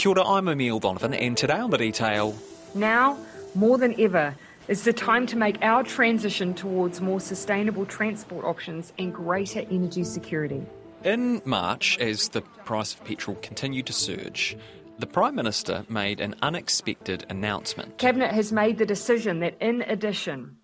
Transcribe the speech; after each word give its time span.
Kia 0.00 0.12
ora, 0.12 0.26
I'm 0.26 0.48
Emile 0.48 0.78
Donovan, 0.78 1.12
and 1.12 1.36
today 1.36 1.58
on 1.58 1.68
The 1.68 1.76
Detail, 1.76 2.34
Now, 2.74 3.18
more 3.54 3.76
than 3.76 4.00
ever, 4.00 4.34
is 4.66 4.84
the 4.84 4.94
time 4.94 5.26
to 5.26 5.36
make 5.36 5.58
our 5.60 5.82
transition 5.82 6.54
towards 6.54 7.02
more 7.02 7.20
sustainable 7.20 7.84
transport 7.84 8.46
options 8.46 8.94
and 8.98 9.12
greater 9.12 9.60
energy 9.70 10.04
security. 10.04 10.64
in 11.04 11.42
March, 11.44 11.98
as 11.98 12.30
the 12.30 12.40
price 12.40 12.94
of 12.94 13.04
petrol 13.04 13.36
continued 13.42 13.84
to 13.88 13.92
surge, 13.92 14.56
the 14.98 15.06
Prime 15.06 15.34
Minister 15.34 15.84
made 15.90 16.22
an 16.22 16.34
unexpected 16.40 17.26
announcement. 17.28 17.98
Cabinet 17.98 18.32
has 18.32 18.52
made 18.52 18.78
the 18.78 18.86
decision 18.86 19.40
that, 19.40 19.54
in 19.60 19.82
addition, 19.82 20.56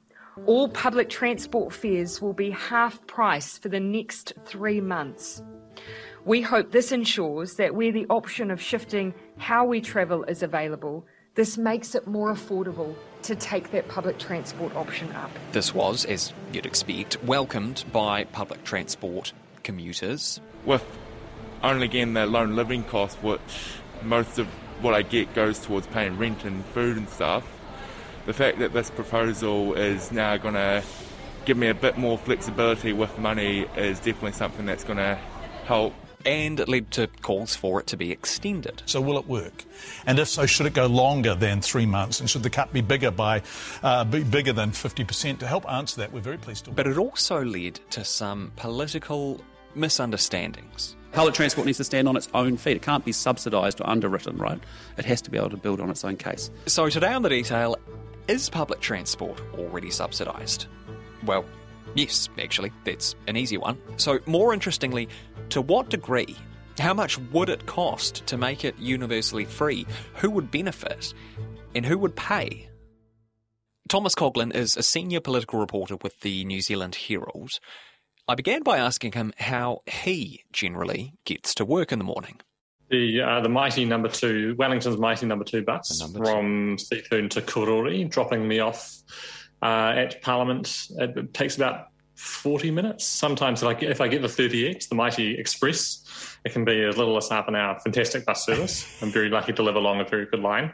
all 0.47 0.71
public 0.71 1.11
transport 1.11 1.75
fares 1.75 2.23
will 2.23 2.33
be 2.33 2.53
half 2.53 3.07
price 3.07 3.59
for 3.59 3.69
the 3.69 3.81
next 3.81 4.33
three 4.47 4.81
months. 4.81 5.43
We 6.27 6.43
hope 6.43 6.73
this 6.73 6.91
ensures 6.91 7.55
that 7.55 7.77
where 7.77 7.93
the 7.93 8.05
option 8.11 8.51
of 8.51 8.61
shifting 8.61 9.15
how 9.39 9.65
we 9.65 9.81
travel 9.81 10.25
is 10.25 10.43
available, 10.43 11.07
this 11.37 11.57
makes 11.57 11.95
it 11.95 12.09
more 12.09 12.35
affordable 12.35 12.97
to 13.23 13.37
take 13.37 13.71
that 13.71 13.87
public 13.87 14.19
transport 14.19 14.75
option 14.75 15.13
up. 15.13 15.31
This 15.53 15.73
was, 15.73 16.05
as 16.05 16.33
you'd 16.53 16.67
expect, 16.67 17.23
welcomed 17.23 17.85
by 17.93 18.25
public 18.25 18.65
transport 18.65 19.33
commuters. 19.63 20.41
with 20.65 20.85
only 21.63 21.87
getting 21.87 22.15
the 22.15 22.27
loan 22.27 22.57
living 22.57 22.83
cost, 22.83 23.23
which 23.23 23.77
most 24.03 24.41
of 24.41 24.49
what 24.83 24.95
I 24.95 25.03
get 25.03 25.33
goes 25.33 25.61
towards 25.61 25.87
paying 25.87 26.19
rent 26.19 26.45
and 26.45 26.65
food 26.67 26.97
and 26.97 27.09
stuff. 27.09 27.47
The 28.27 28.33
fact 28.33 28.59
that 28.59 28.73
this 28.73 28.91
proposal 28.91 29.75
is 29.75 30.11
now 30.11 30.37
going 30.39 30.55
to 30.55 30.83
give 31.45 31.57
me 31.57 31.69
a 31.69 31.75
bit 31.75 31.97
more 31.97 32.19
flexibility 32.19 32.93
with 32.93 33.17
money 33.17 33.67
is 33.77 33.99
definitely 33.99 34.33
something 34.33 34.67
that's 34.67 34.83
going 34.83 34.99
to 34.99 35.17
help. 35.67 35.95
And 36.27 36.61
it 36.61 36.69
led 36.69 36.91
to 36.93 37.07
calls 37.23 37.55
for 37.57 37.81
it 37.81 37.87
to 37.89 37.97
be 37.97 38.11
extended. 38.11 38.83
So 38.87 39.01
will 39.01 39.19
it 39.19 39.27
work? 39.27 39.65
And 40.07 40.19
if 40.19 40.29
so, 40.29 40.45
should 40.45 40.67
it 40.67 40.75
go 40.75 40.87
longer 40.87 41.35
than 41.35 41.61
three 41.61 41.87
months? 41.87 42.21
And 42.21 42.29
should 42.29 42.43
the 42.43 42.51
cut 42.51 42.73
be 42.73 42.81
bigger 42.81 43.11
by 43.11 43.43
uh, 43.83 44.05
be 44.05 44.25
bigger 44.25 44.53
than 44.53 44.73
50%? 44.73 45.39
To 45.39 45.47
help 45.47 45.71
answer 45.71 46.01
that, 46.01 46.13
we're 46.13 46.21
very 46.21 46.39
pleased 46.39 46.65
to. 46.65 46.73
But 46.73 46.87
it 46.87 46.99
also 46.99 47.45
led 47.45 47.81
to 47.91 48.05
some 48.05 48.53
political 48.57 49.41
misunderstandings. 49.75 50.97
Public 51.13 51.35
transport 51.35 51.67
needs 51.67 51.79
to 51.79 51.85
stand 51.85 52.09
on 52.09 52.17
its 52.17 52.29
own 52.35 52.57
feet. 52.57 52.77
It 52.77 52.83
can't 52.83 53.05
be 53.05 53.13
subsidised 53.13 53.81
or 53.81 53.89
underwritten, 53.89 54.37
right? 54.37 54.61
It 54.99 55.05
has 55.05 55.23
to 55.23 55.31
be 55.31 55.39
able 55.39 55.51
to 55.51 55.57
build 55.57 55.81
on 55.81 55.89
its 55.89 56.05
own 56.05 56.17
case. 56.17 56.51
So 56.67 56.89
today 56.91 57.13
on 57.13 57.23
the 57.23 57.31
detail, 57.31 57.77
is 58.29 58.51
public 58.51 58.81
transport 58.81 59.41
already 59.55 59.91
subsidised? 59.91 60.67
Well, 61.25 61.45
yes, 61.97 62.29
actually, 62.39 62.73
that's 62.85 63.15
an 63.27 63.37
easy 63.37 63.57
one. 63.57 63.79
So, 63.97 64.21
more 64.27 64.53
interestingly, 64.53 65.09
to 65.51 65.61
what 65.61 65.89
degree? 65.91 66.37
How 66.79 66.93
much 66.93 67.19
would 67.19 67.49
it 67.49 67.67
cost 67.67 68.27
to 68.27 68.37
make 68.37 68.65
it 68.65 68.79
universally 68.79 69.47
free? 69.47 69.87
Who 70.17 70.31
would 70.31 70.51
benefit? 70.51 71.15
And 71.75 71.87
who 71.87 71.99
would 71.99 72.15
pay? 72.17 72.69
Thomas 73.89 74.15
Coughlan 74.15 74.55
is 74.55 74.77
a 74.77 74.83
senior 74.83 75.21
political 75.21 75.61
reporter 75.61 75.97
with 76.03 76.21
the 76.21 76.45
New 76.45 76.61
Zealand 76.61 76.97
Herald. 76.97 77.53
I 78.29 78.35
began 78.35 78.63
by 78.63 78.79
asking 78.79 79.13
him 79.13 79.33
how 79.39 79.83
he 79.87 80.43
generally 80.53 81.15
gets 81.25 81.55
to 81.55 81.65
work 81.65 81.93
in 81.93 81.99
the 81.99 82.05
morning. 82.05 82.41
The 82.91 83.21
uh, 83.21 83.41
the 83.41 83.49
mighty 83.49 83.85
number 83.85 84.09
two, 84.09 84.55
Wellington's 84.59 84.99
mighty 84.99 85.27
number 85.27 85.45
two 85.45 85.63
bus 85.63 86.01
number 86.01 86.19
two. 86.19 86.25
from 86.25 86.77
Seatoun 86.77 87.31
to 87.31 87.43
Karori, 87.43 88.09
dropping 88.09 88.47
me 88.47 88.59
off 88.61 89.03
uh, 89.63 89.93
at 89.97 90.23
Parliament. 90.23 90.89
It, 90.99 91.35
takes 91.35 91.57
about 91.57 91.89
forty 92.15 92.71
minutes. 92.71 93.05
Sometimes, 93.05 93.63
if 93.63 93.69
I 93.69 93.75
get, 93.75 93.91
if 93.91 94.01
I 94.01 94.09
get 94.09 94.23
the 94.23 94.29
thirty 94.29 94.69
X, 94.69 94.87
the 94.87 94.95
mighty 94.95 95.39
express, 95.39 96.39
it 96.45 96.53
can 96.53 96.65
be 96.65 96.83
as 96.85 96.97
little 96.97 97.17
as 97.17 97.29
half 97.29 97.49
an 97.49 97.55
hour. 97.55 97.79
Fantastic 97.81 98.25
bus 98.25 98.45
service. 98.45 99.03
I'm 99.03 99.11
very 99.11 99.29
lucky 99.29 99.53
to 99.53 99.63
live 99.63 99.77
along 99.77 100.01
a 100.01 100.05
very 100.05 100.27
good 100.27 100.41
line. 100.41 100.73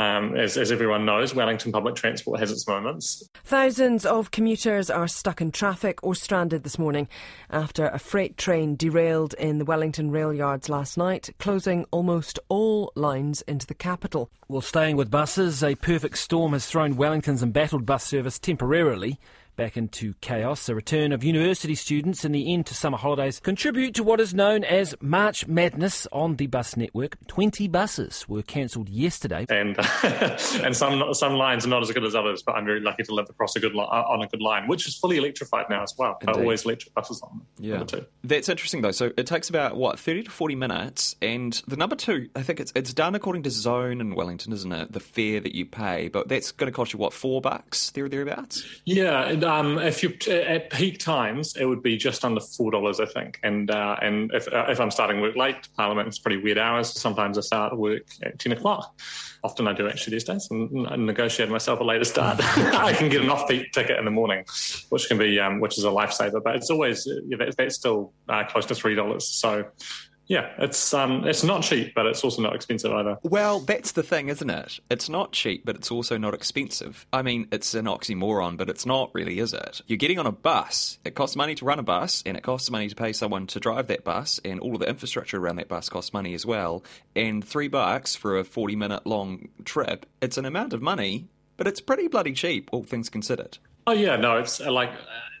Um, 0.00 0.34
as, 0.34 0.56
as 0.56 0.72
everyone 0.72 1.04
knows, 1.04 1.34
Wellington 1.34 1.72
public 1.72 1.94
transport 1.94 2.40
has 2.40 2.50
its 2.50 2.66
moments. 2.66 3.22
Thousands 3.44 4.06
of 4.06 4.30
commuters 4.30 4.88
are 4.88 5.06
stuck 5.06 5.42
in 5.42 5.52
traffic 5.52 5.98
or 6.02 6.14
stranded 6.14 6.62
this 6.62 6.78
morning 6.78 7.06
after 7.50 7.86
a 7.88 7.98
freight 7.98 8.38
train 8.38 8.76
derailed 8.76 9.34
in 9.34 9.58
the 9.58 9.64
Wellington 9.66 10.10
rail 10.10 10.32
yards 10.32 10.70
last 10.70 10.96
night, 10.96 11.28
closing 11.38 11.84
almost 11.90 12.38
all 12.48 12.92
lines 12.94 13.42
into 13.42 13.66
the 13.66 13.74
capital. 13.74 14.30
Well, 14.48 14.62
staying 14.62 14.96
with 14.96 15.10
buses, 15.10 15.62
a 15.62 15.74
perfect 15.74 16.16
storm 16.16 16.54
has 16.54 16.64
thrown 16.64 16.96
Wellington's 16.96 17.42
embattled 17.42 17.84
bus 17.84 18.02
service 18.02 18.38
temporarily 18.38 19.20
back 19.56 19.76
into 19.76 20.14
chaos. 20.20 20.66
The 20.66 20.74
return 20.74 21.12
of 21.12 21.22
university 21.24 21.74
students 21.74 22.24
and 22.24 22.34
the 22.34 22.52
end 22.52 22.66
to 22.66 22.74
summer 22.74 22.96
holidays 22.96 23.40
contribute 23.40 23.94
to 23.94 24.02
what 24.02 24.20
is 24.20 24.32
known 24.34 24.64
as 24.64 24.94
March 25.00 25.46
Madness 25.46 26.06
on 26.12 26.36
the 26.36 26.46
bus 26.46 26.76
network. 26.76 27.16
20 27.26 27.68
buses 27.68 28.28
were 28.28 28.42
cancelled 28.42 28.88
yesterday. 28.88 29.46
and 29.48 29.76
and 30.02 30.76
some 30.76 31.12
some 31.14 31.34
lines 31.34 31.66
are 31.66 31.68
not 31.68 31.82
as 31.82 31.90
good 31.90 32.04
as 32.04 32.14
others. 32.14 32.42
But 32.42 32.56
I'm 32.56 32.64
very 32.64 32.80
lucky 32.80 33.02
to 33.04 33.14
live 33.14 33.26
across 33.28 33.56
a 33.56 33.60
good 33.60 33.74
li- 33.74 33.80
uh, 33.90 34.02
on 34.02 34.22
a 34.22 34.28
good 34.28 34.40
line, 34.40 34.66
which 34.68 34.86
is 34.86 34.96
fully 34.96 35.18
electrified 35.18 35.66
now 35.68 35.82
as 35.82 35.94
well. 35.98 36.18
There 36.20 36.30
are 36.30 36.32
Indeed. 36.34 36.42
always 36.44 36.64
electric 36.64 36.94
buses 36.94 37.22
on. 37.22 37.42
number 37.58 37.84
two. 37.84 38.06
That's 38.24 38.48
interesting 38.48 38.82
though. 38.82 38.90
So 38.92 39.12
it 39.16 39.26
takes 39.26 39.48
about 39.50 39.76
what 39.76 39.98
thirty 39.98 40.22
to 40.22 40.30
forty 40.30 40.54
minutes, 40.54 41.16
and 41.20 41.52
the 41.66 41.76
number 41.76 41.96
two, 41.96 42.28
I 42.34 42.42
think 42.42 42.60
it's 42.60 42.72
it's 42.74 42.92
done 42.94 43.14
according 43.14 43.42
to 43.44 43.50
zone 43.50 44.00
in 44.00 44.14
Wellington, 44.14 44.52
isn't 44.52 44.72
it? 44.72 44.92
The 44.92 45.00
fare 45.00 45.40
that 45.40 45.54
you 45.54 45.66
pay, 45.66 46.08
but 46.08 46.28
that's 46.28 46.52
going 46.52 46.70
to 46.70 46.74
cost 46.74 46.92
you 46.92 46.98
what 46.98 47.12
four 47.12 47.40
bucks 47.40 47.90
there 47.90 48.04
or 48.04 48.08
thereabouts. 48.08 48.64
Yeah, 48.84 49.24
and, 49.24 49.39
um, 49.44 49.78
if 49.78 50.02
you 50.02 50.16
at 50.30 50.70
peak 50.70 50.98
times, 50.98 51.56
it 51.56 51.64
would 51.64 51.82
be 51.82 51.96
just 51.96 52.24
under 52.24 52.40
four 52.40 52.70
dollars, 52.70 53.00
I 53.00 53.06
think. 53.06 53.38
And 53.42 53.70
uh, 53.70 53.96
and 54.00 54.30
if 54.34 54.52
uh, 54.52 54.66
if 54.68 54.80
I'm 54.80 54.90
starting 54.90 55.20
work 55.20 55.36
late, 55.36 55.68
Parliament 55.76 56.08
it's 56.08 56.18
pretty 56.18 56.42
weird 56.42 56.58
hours. 56.58 56.92
Sometimes 56.98 57.38
I 57.38 57.42
start 57.42 57.76
work 57.76 58.02
at 58.22 58.38
ten 58.38 58.52
o'clock. 58.52 58.98
Often 59.42 59.68
I 59.68 59.72
do 59.72 59.88
actually 59.88 60.12
these 60.12 60.24
days, 60.24 60.48
and 60.50 60.86
I 60.88 60.96
negotiate 60.96 61.48
myself 61.48 61.80
a 61.80 61.84
later 61.84 62.04
start. 62.04 62.38
I 62.40 62.92
can 62.92 63.08
get 63.08 63.22
an 63.22 63.30
off-peak 63.30 63.72
ticket 63.72 63.98
in 63.98 64.04
the 64.04 64.10
morning, 64.10 64.44
which 64.90 65.08
can 65.08 65.18
be 65.18 65.38
um, 65.40 65.60
which 65.60 65.78
is 65.78 65.84
a 65.84 65.88
lifesaver. 65.88 66.42
But 66.42 66.56
it's 66.56 66.70
always 66.70 67.08
yeah, 67.26 67.36
that, 67.38 67.56
that's 67.56 67.76
still 67.76 68.12
uh, 68.28 68.44
close 68.44 68.66
to 68.66 68.74
three 68.74 68.94
dollars. 68.94 69.26
So. 69.26 69.66
Yeah, 70.30 70.48
it's 70.58 70.94
um, 70.94 71.26
it's 71.26 71.42
not 71.42 71.64
cheap, 71.64 71.92
but 71.92 72.06
it's 72.06 72.22
also 72.22 72.40
not 72.40 72.54
expensive 72.54 72.92
either. 72.92 73.18
Well, 73.24 73.58
that's 73.58 73.90
the 73.90 74.04
thing, 74.04 74.28
isn't 74.28 74.48
it? 74.48 74.78
It's 74.88 75.08
not 75.08 75.32
cheap, 75.32 75.66
but 75.66 75.74
it's 75.74 75.90
also 75.90 76.16
not 76.18 76.34
expensive. 76.34 77.04
I 77.12 77.22
mean, 77.22 77.48
it's 77.50 77.74
an 77.74 77.86
oxymoron, 77.86 78.56
but 78.56 78.70
it's 78.70 78.86
not 78.86 79.10
really, 79.12 79.40
is 79.40 79.52
it? 79.52 79.80
You're 79.88 79.96
getting 79.96 80.20
on 80.20 80.28
a 80.28 80.32
bus. 80.32 81.00
It 81.04 81.16
costs 81.16 81.34
money 81.34 81.56
to 81.56 81.64
run 81.64 81.80
a 81.80 81.82
bus, 81.82 82.22
and 82.24 82.36
it 82.36 82.44
costs 82.44 82.70
money 82.70 82.86
to 82.86 82.94
pay 82.94 83.12
someone 83.12 83.48
to 83.48 83.58
drive 83.58 83.88
that 83.88 84.04
bus, 84.04 84.38
and 84.44 84.60
all 84.60 84.74
of 84.74 84.78
the 84.78 84.88
infrastructure 84.88 85.36
around 85.36 85.56
that 85.56 85.66
bus 85.66 85.88
costs 85.88 86.12
money 86.12 86.32
as 86.34 86.46
well. 86.46 86.84
And 87.16 87.44
three 87.44 87.66
bucks 87.66 88.14
for 88.14 88.38
a 88.38 88.44
40 88.44 88.76
minute 88.76 89.08
long 89.08 89.48
trip, 89.64 90.06
it's 90.22 90.38
an 90.38 90.44
amount 90.44 90.74
of 90.74 90.80
money, 90.80 91.26
but 91.56 91.66
it's 91.66 91.80
pretty 91.80 92.06
bloody 92.06 92.34
cheap, 92.34 92.70
all 92.70 92.84
things 92.84 93.08
considered. 93.10 93.58
Oh 93.84 93.94
yeah, 93.94 94.14
no, 94.14 94.36
it's 94.36 94.60
uh, 94.60 94.70
like 94.70 94.92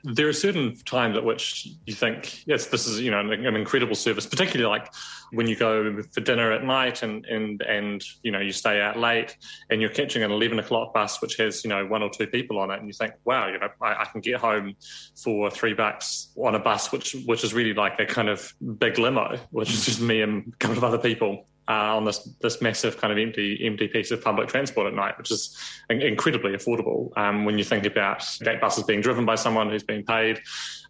there 0.04 0.28
are 0.28 0.32
certain 0.32 0.76
times 0.84 1.16
at 1.16 1.24
which 1.24 1.68
you 1.86 1.94
think 1.94 2.46
yes, 2.46 2.66
this 2.66 2.86
is 2.86 3.00
you 3.00 3.10
know 3.10 3.20
an, 3.20 3.32
an 3.32 3.56
incredible 3.56 3.94
service, 3.94 4.26
particularly 4.26 4.68
like 4.68 4.92
when 5.32 5.46
you 5.46 5.56
go 5.56 6.02
for 6.02 6.20
dinner 6.20 6.52
at 6.52 6.64
night 6.64 7.02
and 7.02 7.26
and 7.26 7.62
and 7.62 8.04
you 8.22 8.32
know 8.32 8.40
you 8.40 8.52
stay 8.52 8.80
out 8.80 8.98
late 8.98 9.36
and 9.70 9.80
you're 9.80 9.90
catching 9.90 10.22
an 10.22 10.30
eleven 10.30 10.58
o'clock 10.58 10.94
bus 10.94 11.20
which 11.20 11.36
has 11.36 11.64
you 11.64 11.70
know 11.70 11.86
one 11.86 12.02
or 12.02 12.10
two 12.10 12.26
people 12.26 12.58
on 12.58 12.70
it, 12.70 12.78
and 12.78 12.86
you 12.86 12.92
think 12.92 13.12
wow, 13.24 13.48
you 13.48 13.58
know 13.58 13.68
I, 13.80 14.02
I 14.02 14.04
can 14.04 14.20
get 14.20 14.40
home 14.40 14.74
for 15.22 15.50
three 15.50 15.74
bucks 15.74 16.32
on 16.36 16.54
a 16.54 16.60
bus 16.60 16.92
which 16.92 17.16
which 17.26 17.44
is 17.44 17.54
really 17.54 17.74
like 17.74 17.98
a 18.00 18.06
kind 18.06 18.28
of 18.28 18.52
big 18.78 18.98
limo, 18.98 19.38
which 19.50 19.70
is 19.70 19.84
just 19.84 20.00
me 20.00 20.22
and 20.22 20.52
a 20.52 20.56
couple 20.56 20.78
of 20.78 20.84
other 20.84 20.98
people 20.98 21.46
uh, 21.70 21.96
on 21.96 22.04
this 22.04 22.28
this 22.40 22.60
massive 22.60 22.96
kind 22.96 23.12
of 23.12 23.18
empty 23.18 23.64
empty 23.64 23.86
piece 23.86 24.10
of 24.10 24.20
public 24.20 24.48
transport 24.48 24.88
at 24.88 24.94
night, 24.94 25.16
which 25.16 25.30
is 25.30 25.56
in- 25.88 26.02
incredibly 26.02 26.52
affordable 26.52 27.16
um, 27.16 27.44
when 27.44 27.56
you 27.58 27.64
think 27.64 27.86
about 27.86 28.24
that 28.40 28.60
bus 28.60 28.76
is 28.76 28.84
being 28.84 29.00
driven 29.00 29.24
by 29.24 29.36
someone 29.36 29.70
who's 29.70 29.84
being 29.84 30.04
paid, 30.04 30.40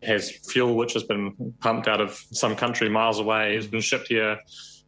has 0.03 0.31
fuel 0.51 0.75
which 0.77 0.95
has 0.95 1.03
been 1.03 1.55
pumped 1.61 1.87
out 1.87 2.01
of 2.01 2.13
some 2.33 2.57
country 2.57 2.89
miles 2.89 3.19
away, 3.19 3.55
has 3.55 3.67
been 3.67 3.83
shipped 3.83 4.09
here. 4.09 4.39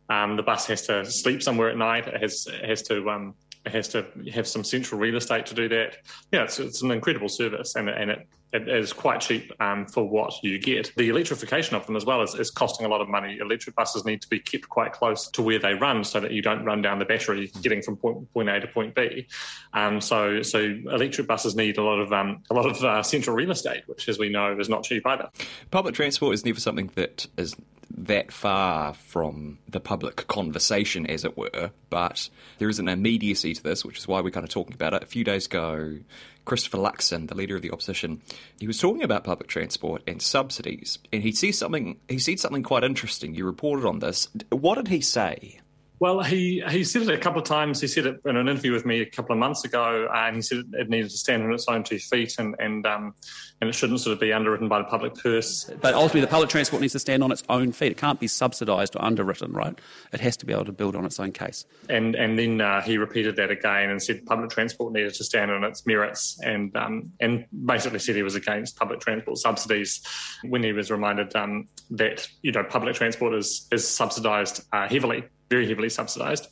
Um, 0.08 0.36
the 0.36 0.42
bus 0.42 0.66
has 0.66 0.86
to 0.86 1.04
sleep 1.04 1.42
somewhere 1.42 1.68
at 1.68 1.76
night. 1.76 2.08
It 2.08 2.22
has 2.22 2.48
has 2.64 2.80
to 2.84 3.10
um, 3.10 3.34
has 3.66 3.88
to 3.88 4.06
have 4.32 4.46
some 4.46 4.64
central 4.64 5.00
real 5.00 5.16
estate 5.16 5.46
to 5.46 5.54
do 5.54 5.68
that. 5.68 5.98
Yeah, 6.32 6.44
it's, 6.44 6.58
it's 6.58 6.82
an 6.82 6.90
incredible 6.90 7.28
service, 7.28 7.74
and 7.76 7.88
and 7.88 8.10
it, 8.10 8.28
it 8.52 8.68
is 8.68 8.92
quite 8.92 9.20
cheap 9.20 9.52
um, 9.60 9.86
for 9.86 10.08
what 10.08 10.34
you 10.42 10.58
get. 10.58 10.92
The 10.96 11.08
electrification 11.08 11.74
of 11.74 11.86
them 11.86 11.96
as 11.96 12.04
well 12.04 12.22
is, 12.22 12.34
is 12.34 12.50
costing 12.50 12.84
a 12.84 12.88
lot 12.88 13.00
of 13.00 13.08
money. 13.08 13.38
Electric 13.40 13.74
buses 13.76 14.04
need 14.04 14.20
to 14.22 14.28
be 14.28 14.38
kept 14.38 14.68
quite 14.68 14.92
close 14.92 15.28
to 15.30 15.42
where 15.42 15.58
they 15.58 15.74
run, 15.74 16.04
so 16.04 16.20
that 16.20 16.32
you 16.32 16.42
don't 16.42 16.64
run 16.64 16.82
down 16.82 16.98
the 16.98 17.04
battery 17.04 17.50
getting 17.62 17.82
from 17.82 17.96
point, 17.96 18.32
point 18.32 18.48
A 18.48 18.60
to 18.60 18.66
point 18.66 18.94
B. 18.94 19.26
Um, 19.72 20.00
so 20.00 20.42
so 20.42 20.58
electric 20.58 21.26
buses 21.26 21.54
need 21.54 21.78
a 21.78 21.82
lot 21.82 21.98
of 21.98 22.12
um, 22.12 22.42
a 22.50 22.54
lot 22.54 22.66
of 22.66 22.82
uh, 22.82 23.02
central 23.02 23.36
real 23.36 23.50
estate, 23.50 23.84
which, 23.86 24.08
as 24.08 24.18
we 24.18 24.28
know, 24.28 24.58
is 24.58 24.68
not 24.68 24.84
cheap 24.84 25.06
either. 25.06 25.30
Public 25.70 25.94
transport 25.94 26.34
is 26.34 26.44
never 26.44 26.60
something 26.60 26.90
that 26.94 27.26
is 27.36 27.54
that 27.96 28.32
far 28.32 28.94
from 28.94 29.58
the 29.68 29.80
public 29.80 30.26
conversation, 30.28 31.06
as 31.06 31.24
it 31.24 31.36
were, 31.36 31.70
but 31.90 32.28
there 32.58 32.68
is 32.68 32.78
an 32.78 32.88
immediacy 32.88 33.54
to 33.54 33.62
this, 33.62 33.84
which 33.84 33.98
is 33.98 34.08
why 34.08 34.20
we're 34.20 34.30
kind 34.30 34.44
of 34.44 34.50
talking 34.50 34.74
about 34.74 34.94
it. 34.94 35.02
A 35.02 35.06
few 35.06 35.24
days 35.24 35.46
ago, 35.46 35.98
Christopher 36.44 36.78
Luxon, 36.78 37.28
the 37.28 37.36
leader 37.36 37.56
of 37.56 37.62
the 37.62 37.70
opposition, 37.70 38.20
he 38.58 38.66
was 38.66 38.78
talking 38.78 39.02
about 39.02 39.24
public 39.24 39.48
transport 39.48 40.02
and 40.06 40.20
subsidies, 40.20 40.98
and 41.12 41.22
he 41.22 41.32
said 41.32 41.54
something. 41.54 41.98
He 42.08 42.18
said 42.18 42.40
something 42.40 42.62
quite 42.62 42.84
interesting. 42.84 43.34
You 43.34 43.44
reported 43.46 43.86
on 43.86 44.00
this. 44.00 44.28
What 44.50 44.76
did 44.76 44.88
he 44.88 45.00
say? 45.00 45.60
Well, 46.02 46.20
he, 46.20 46.60
he 46.68 46.82
said 46.82 47.02
it 47.02 47.10
a 47.10 47.16
couple 47.16 47.40
of 47.40 47.46
times. 47.46 47.80
He 47.80 47.86
said 47.86 48.06
it 48.06 48.20
in 48.24 48.34
an 48.34 48.48
interview 48.48 48.72
with 48.72 48.84
me 48.84 49.02
a 49.02 49.06
couple 49.06 49.34
of 49.34 49.38
months 49.38 49.64
ago, 49.64 50.08
and 50.12 50.34
he 50.34 50.42
said 50.42 50.64
it 50.72 50.88
needed 50.88 51.10
to 51.10 51.16
stand 51.16 51.44
on 51.44 51.52
its 51.52 51.68
own 51.68 51.84
two 51.84 52.00
feet 52.00 52.40
and 52.40 52.56
and 52.58 52.84
um, 52.88 53.14
and 53.60 53.70
it 53.70 53.72
shouldn't 53.72 54.00
sort 54.00 54.12
of 54.12 54.18
be 54.18 54.32
underwritten 54.32 54.68
by 54.68 54.78
the 54.78 54.84
public 54.84 55.14
purse. 55.14 55.70
But 55.80 55.94
ultimately, 55.94 56.22
the 56.22 56.26
public 56.26 56.50
transport 56.50 56.80
needs 56.80 56.94
to 56.94 56.98
stand 56.98 57.22
on 57.22 57.30
its 57.30 57.44
own 57.48 57.70
feet. 57.70 57.92
It 57.92 57.98
can't 57.98 58.18
be 58.18 58.26
subsidised 58.26 58.96
or 58.96 59.04
underwritten, 59.04 59.52
right? 59.52 59.80
It 60.12 60.18
has 60.18 60.36
to 60.38 60.44
be 60.44 60.52
able 60.52 60.64
to 60.64 60.72
build 60.72 60.96
on 60.96 61.04
its 61.04 61.20
own 61.20 61.30
case. 61.30 61.64
And 61.88 62.16
and 62.16 62.36
then 62.36 62.60
uh, 62.60 62.82
he 62.82 62.98
repeated 62.98 63.36
that 63.36 63.52
again 63.52 63.90
and 63.90 64.02
said 64.02 64.26
public 64.26 64.50
transport 64.50 64.92
needed 64.92 65.14
to 65.14 65.22
stand 65.22 65.52
on 65.52 65.62
its 65.62 65.86
merits, 65.86 66.36
and 66.42 66.76
um, 66.76 67.12
and 67.20 67.46
basically 67.64 68.00
said 68.00 68.16
he 68.16 68.24
was 68.24 68.34
against 68.34 68.76
public 68.76 68.98
transport 68.98 69.38
subsidies 69.38 70.04
when 70.42 70.64
he 70.64 70.72
was 70.72 70.90
reminded 70.90 71.36
um, 71.36 71.68
that 71.90 72.26
you 72.42 72.50
know 72.50 72.64
public 72.64 72.96
transport 72.96 73.34
is 73.34 73.68
is 73.70 73.88
subsidised 73.88 74.64
uh, 74.72 74.88
heavily 74.88 75.22
very 75.52 75.68
heavily 75.68 75.90
subsidised. 75.90 76.48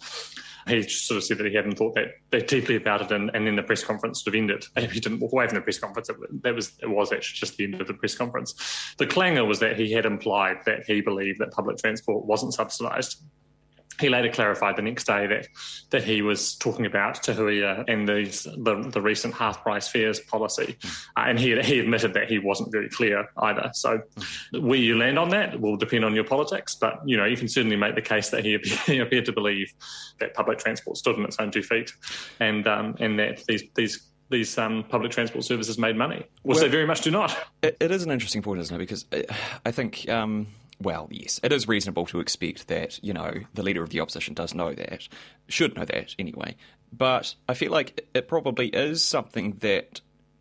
He 0.69 0.83
sort 0.83 1.17
of 1.17 1.25
said 1.25 1.39
that 1.39 1.47
he 1.47 1.55
hadn't 1.55 1.77
thought 1.77 1.95
that, 1.95 2.09
that 2.31 2.47
deeply 2.47 2.77
about 2.77 3.01
it, 3.01 3.11
and, 3.13 3.31
and 3.35 3.47
then 3.47 3.57
the 3.57 3.63
press 3.63 3.83
conference 3.83 4.23
sort 4.23 4.35
of 4.35 4.39
ended. 4.39 4.67
He 4.77 5.01
didn't 5.01 5.21
walk 5.21 5.33
away 5.33 5.49
from 5.49 5.57
the 5.57 5.63
press 5.63 5.79
conference. 5.79 6.11
It, 6.11 6.17
that 6.43 6.55
was 6.55 6.73
it 6.83 6.91
was 6.91 7.13
actually 7.13 7.39
just 7.39 7.57
the 7.57 7.65
end 7.65 7.81
of 7.81 7.87
the 7.87 7.95
press 7.95 8.15
conference. 8.15 8.95
The 8.99 9.07
clangor 9.07 9.47
was 9.47 9.59
that 9.61 9.79
he 9.79 9.91
had 9.91 10.05
implied 10.05 10.59
that 10.67 10.85
he 10.87 11.01
believed 11.01 11.39
that 11.41 11.51
public 11.53 11.79
transport 11.79 12.27
wasn't 12.27 12.55
subsidised 12.55 13.23
he 14.01 14.09
later 14.09 14.31
clarified 14.31 14.77
the 14.77 14.83
next 14.83 15.05
day 15.05 15.27
that 15.27 15.47
that 15.91 16.03
he 16.03 16.23
was 16.23 16.57
talking 16.57 16.87
about 16.87 17.23
Te 17.23 17.33
Huia 17.33 17.85
and 17.89 18.09
these, 18.09 18.45
the 18.45 18.91
the 18.93 19.01
recent 19.01 19.35
half 19.35 19.63
price 19.63 19.89
fares 19.89 20.21
policy, 20.21 20.77
uh, 21.17 21.25
and 21.27 21.39
he 21.39 21.61
he 21.63 21.79
admitted 21.79 22.15
that 22.15 22.29
he 22.29 22.39
wasn't 22.39 22.73
very 22.73 22.89
clear 22.89 23.29
either. 23.39 23.71
So 23.75 24.01
where 24.53 24.79
you 24.79 24.97
land 24.99 25.19
on 25.19 25.29
that 25.31 25.61
will 25.61 25.77
depend 25.77 26.05
on 26.05 26.15
your 26.15 26.25
politics, 26.25 26.75
but 26.75 27.01
you 27.05 27.17
know 27.17 27.25
you 27.25 27.37
can 27.37 27.49
certainly 27.49 27.77
make 27.77 27.95
the 27.95 28.03
case 28.03 28.31
that 28.31 28.45
he 28.45 28.55
appeared, 28.87 29.07
appeared 29.07 29.27
to 29.27 29.33
believe 29.33 29.73
that 30.19 30.35
public 30.35 30.59
transport 30.59 30.97
stood 30.97 31.17
on 31.17 31.25
its 31.25 31.39
own 31.39 31.51
two 31.51 31.63
feet, 31.63 31.93
and 32.41 32.67
um, 32.67 32.97
and 32.99 33.19
that 33.19 33.45
these 33.47 33.65
these 33.75 34.07
these 34.31 34.57
um, 34.59 34.85
public 34.89 35.11
transport 35.11 35.45
services 35.45 35.77
made 35.77 35.97
money, 35.97 36.25
which 36.43 36.57
well, 36.57 36.65
they 36.65 36.71
very 36.71 36.87
much 36.87 37.03
do 37.03 37.11
not. 37.11 37.37
it, 37.63 37.77
is 37.81 38.05
an 38.05 38.11
interesting 38.11 38.43
point, 38.43 38.61
isn't 38.61 38.75
it? 38.75 38.79
Because 38.79 39.05
I 39.65 39.71
think. 39.71 40.09
Um 40.09 40.47
well, 40.81 41.09
yes, 41.11 41.41
it 41.43 41.53
is 41.53 41.69
reasonable 41.69 42.07
to 42.07 42.21
expect 42.21 42.69
that, 42.69 43.03
you 43.03 43.13
know, 43.13 43.33
the 43.55 43.63
leader 43.63 43.83
of 43.83 43.91
the 43.91 44.01
opposition 44.01 44.35
does 44.35 44.55
know 44.55 44.73
that, 44.75 45.09
should 45.49 45.77
know 45.77 45.85
that 45.85 46.15
anyway. 46.19 46.57
But 46.93 47.35
I 47.49 47.55
feel 47.55 47.71
like 47.71 48.09
it 48.15 48.29
probably 48.29 48.69
is 48.69 49.05
something 49.05 49.53
that 49.61 50.01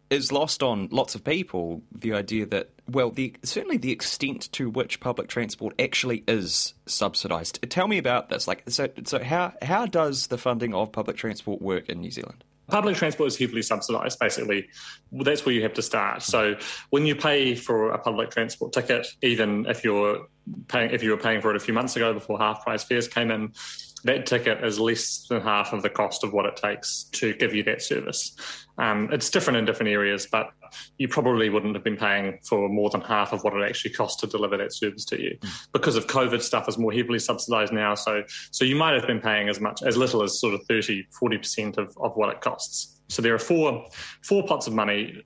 is 0.09 0.31
lost 0.31 0.63
on 0.63 0.87
lots 0.91 1.13
of 1.13 1.23
people 1.23 1.83
the 1.91 2.13
idea 2.13 2.45
that, 2.47 2.69
well, 2.87 3.11
the, 3.11 3.35
certainly 3.43 3.77
the 3.77 3.91
extent 3.91 4.51
to 4.53 4.69
which 4.69 4.99
public 4.99 5.27
transport 5.27 5.79
actually 5.79 6.23
is 6.27 6.73
subsidised. 6.87 7.59
Tell 7.69 7.87
me 7.87 7.97
about 7.99 8.29
this. 8.29 8.47
Like, 8.47 8.63
so, 8.69 8.89
so 9.03 9.23
how, 9.23 9.53
how 9.61 9.85
does 9.85 10.27
the 10.27 10.37
funding 10.37 10.73
of 10.73 10.91
public 10.91 11.17
transport 11.17 11.61
work 11.61 11.89
in 11.89 12.01
New 12.01 12.11
Zealand? 12.11 12.43
Public 12.69 12.95
transport 12.95 13.27
is 13.27 13.37
heavily 13.37 13.61
subsidised, 13.61 14.19
basically. 14.19 14.69
That's 15.11 15.45
where 15.45 15.53
you 15.53 15.63
have 15.63 15.73
to 15.73 15.81
start. 15.81 16.23
So 16.23 16.55
when 16.89 17.05
you 17.05 17.15
pay 17.15 17.55
for 17.55 17.91
a 17.91 17.97
public 17.97 18.31
transport 18.31 18.73
ticket, 18.73 19.07
even 19.21 19.65
if 19.67 19.83
you're 19.83 20.27
paying, 20.67 20.91
if 20.91 21.03
you 21.03 21.11
were 21.11 21.17
paying 21.17 21.41
for 21.41 21.51
it 21.51 21.57
a 21.57 21.59
few 21.59 21.73
months 21.73 21.95
ago 21.95 22.13
before 22.13 22.39
half 22.39 22.63
price 22.63 22.83
fares 22.83 23.07
came 23.07 23.31
in, 23.31 23.53
that 24.03 24.25
ticket 24.25 24.63
is 24.63 24.79
less 24.79 25.25
than 25.27 25.41
half 25.41 25.73
of 25.73 25.81
the 25.81 25.89
cost 25.89 26.23
of 26.23 26.31
what 26.31 26.45
it 26.45 26.55
takes 26.55 27.03
to 27.11 27.33
give 27.33 27.53
you 27.53 27.63
that 27.63 27.81
service. 27.81 28.35
Um, 28.77 29.09
it's 29.11 29.29
different 29.29 29.57
in 29.57 29.65
different 29.65 29.91
areas, 29.91 30.27
but 30.31 30.51
you 30.97 31.07
probably 31.07 31.49
wouldn't 31.49 31.75
have 31.75 31.83
been 31.83 31.97
paying 31.97 32.39
for 32.47 32.69
more 32.69 32.89
than 32.89 33.01
half 33.01 33.33
of 33.33 33.43
what 33.43 33.53
it 33.53 33.67
actually 33.67 33.93
costs 33.93 34.19
to 34.21 34.27
deliver 34.27 34.57
that 34.57 34.73
service 34.73 35.05
to 35.05 35.21
you. 35.21 35.37
Mm. 35.39 35.67
Because 35.73 35.95
of 35.95 36.07
COVID, 36.07 36.41
stuff 36.41 36.67
is 36.67 36.77
more 36.77 36.91
heavily 36.91 37.19
subsidised 37.19 37.73
now. 37.73 37.95
So, 37.95 38.23
so 38.51 38.65
you 38.65 38.75
might 38.75 38.93
have 38.93 39.07
been 39.07 39.21
paying 39.21 39.49
as 39.49 39.59
much, 39.59 39.81
as 39.83 39.97
little 39.97 40.23
as 40.23 40.39
sort 40.39 40.53
of 40.53 40.61
30, 40.67 41.05
40% 41.21 41.77
of, 41.77 41.95
of 42.01 42.15
what 42.15 42.29
it 42.29 42.41
costs. 42.41 42.99
So 43.09 43.23
there 43.23 43.33
are 43.33 43.39
four 43.39 43.87
four 44.21 44.45
pots 44.45 44.67
of 44.67 44.73
money, 44.73 45.23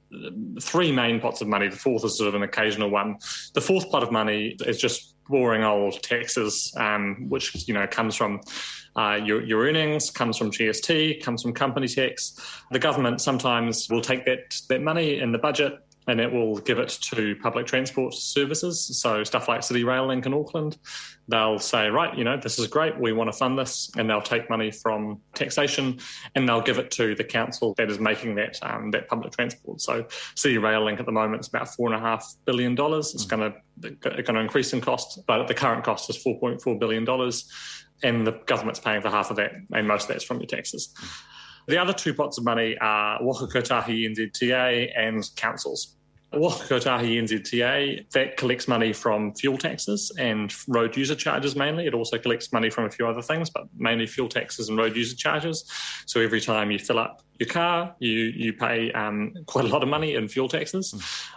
three 0.61 0.91
main 0.91 1.19
pots 1.19 1.41
of 1.41 1.49
money. 1.49 1.67
The 1.67 1.75
fourth 1.75 2.05
is 2.05 2.17
sort 2.17 2.29
of 2.29 2.35
an 2.35 2.43
occasional 2.43 2.89
one. 2.89 3.17
The 3.53 3.61
fourth 3.61 3.89
pot 3.91 4.03
of 4.03 4.11
money 4.11 4.55
is 4.65 4.79
just 4.79 5.12
boring 5.29 5.63
old 5.63 6.01
taxes, 6.03 6.73
um, 6.77 7.25
which 7.29 7.67
you 7.67 7.73
know 7.73 7.87
comes 7.87 8.15
from 8.15 8.41
uh, 8.95 9.19
your, 9.23 9.43
your 9.43 9.63
earnings, 9.63 10.11
comes 10.11 10.37
from 10.37 10.51
GST, 10.51 11.23
comes 11.23 11.41
from 11.41 11.53
company 11.53 11.87
tax. 11.87 12.39
The 12.71 12.79
government 12.79 13.21
sometimes 13.21 13.89
will 13.89 14.01
take 14.01 14.25
that 14.25 14.61
that 14.69 14.81
money 14.81 15.19
in 15.19 15.31
the 15.31 15.39
budget 15.39 15.79
and 16.07 16.19
it 16.19 16.31
will 16.31 16.57
give 16.59 16.79
it 16.79 16.89
to 16.89 17.35
public 17.37 17.65
transport 17.65 18.13
services. 18.13 18.99
So 19.01 19.23
stuff 19.23 19.47
like 19.47 19.63
City 19.63 19.83
Rail 19.83 20.07
Link 20.07 20.25
in 20.25 20.33
Auckland, 20.33 20.77
they'll 21.27 21.59
say, 21.59 21.89
right, 21.89 22.17
you 22.17 22.23
know, 22.23 22.37
this 22.37 22.59
is 22.59 22.67
great, 22.67 22.99
we 22.99 23.13
want 23.13 23.31
to 23.31 23.37
fund 23.37 23.57
this, 23.57 23.89
and 23.97 24.09
they'll 24.09 24.21
take 24.21 24.49
money 24.49 24.71
from 24.71 25.21
taxation 25.33 25.99
and 26.35 26.47
they'll 26.47 26.61
give 26.61 26.77
it 26.77 26.91
to 26.91 27.15
the 27.15 27.23
council 27.23 27.73
that 27.77 27.89
is 27.89 27.99
making 27.99 28.35
that 28.35 28.59
um, 28.61 28.91
that 28.91 29.07
public 29.07 29.33
transport. 29.33 29.81
So 29.81 30.05
City 30.35 30.57
Rail 30.57 30.83
Link 30.85 30.99
at 30.99 31.05
the 31.05 31.11
moment 31.11 31.41
is 31.41 31.47
about 31.47 31.69
four 31.73 31.91
and 31.91 31.95
a 31.95 31.99
half 31.99 32.35
billion 32.45 32.75
dollars. 32.75 33.13
It's 33.13 33.25
going 33.25 33.51
to 33.51 33.89
going 33.91 34.35
to 34.35 34.39
increase 34.39 34.73
in 34.73 34.81
cost, 34.81 35.19
but 35.25 35.47
the 35.47 35.53
current 35.53 35.83
cost 35.83 36.09
is 36.09 36.17
four 36.17 36.39
point 36.39 36.61
four 36.61 36.77
billion 36.77 37.05
dollars, 37.05 37.49
and 38.03 38.27
the 38.27 38.33
government's 38.45 38.79
paying 38.79 39.01
for 39.01 39.09
half 39.09 39.31
of 39.31 39.37
that, 39.37 39.51
and 39.73 39.87
most 39.87 40.03
of 40.03 40.07
that's 40.09 40.23
from 40.23 40.39
your 40.39 40.47
taxes. 40.47 40.93
The 41.67 41.77
other 41.77 41.93
two 41.93 42.13
pots 42.13 42.37
of 42.37 42.43
money 42.43 42.77
are 42.79 43.23
Waka 43.23 43.47
Kotahi 43.47 44.09
NZTA 44.09 44.91
and 44.97 45.29
councils. 45.35 45.95
Waka 46.33 46.63
Kotahi 46.63 47.21
NZTA, 47.21 48.09
that 48.11 48.37
collects 48.37 48.67
money 48.67 48.91
from 48.91 49.33
fuel 49.35 49.57
taxes 49.57 50.11
and 50.17 50.53
road 50.67 50.97
user 50.97 51.15
charges 51.15 51.55
mainly. 51.55 51.85
It 51.85 51.93
also 51.93 52.17
collects 52.17 52.51
money 52.51 52.71
from 52.71 52.85
a 52.85 52.89
few 52.89 53.07
other 53.07 53.21
things, 53.21 53.49
but 53.51 53.65
mainly 53.77 54.07
fuel 54.07 54.29
taxes 54.29 54.67
and 54.67 54.77
road 54.77 54.95
user 54.95 55.15
charges. 55.15 55.69
So 56.07 56.21
every 56.21 56.41
time 56.41 56.71
you 56.71 56.79
fill 56.79 56.97
up 56.97 57.21
your 57.39 57.49
car, 57.49 57.95
you 57.99 58.11
you 58.11 58.53
pay 58.53 58.91
um, 58.93 59.33
quite 59.45 59.65
a 59.65 59.67
lot 59.67 59.83
of 59.83 59.89
money 59.89 60.15
in 60.15 60.27
fuel 60.27 60.49
taxes, 60.49 60.93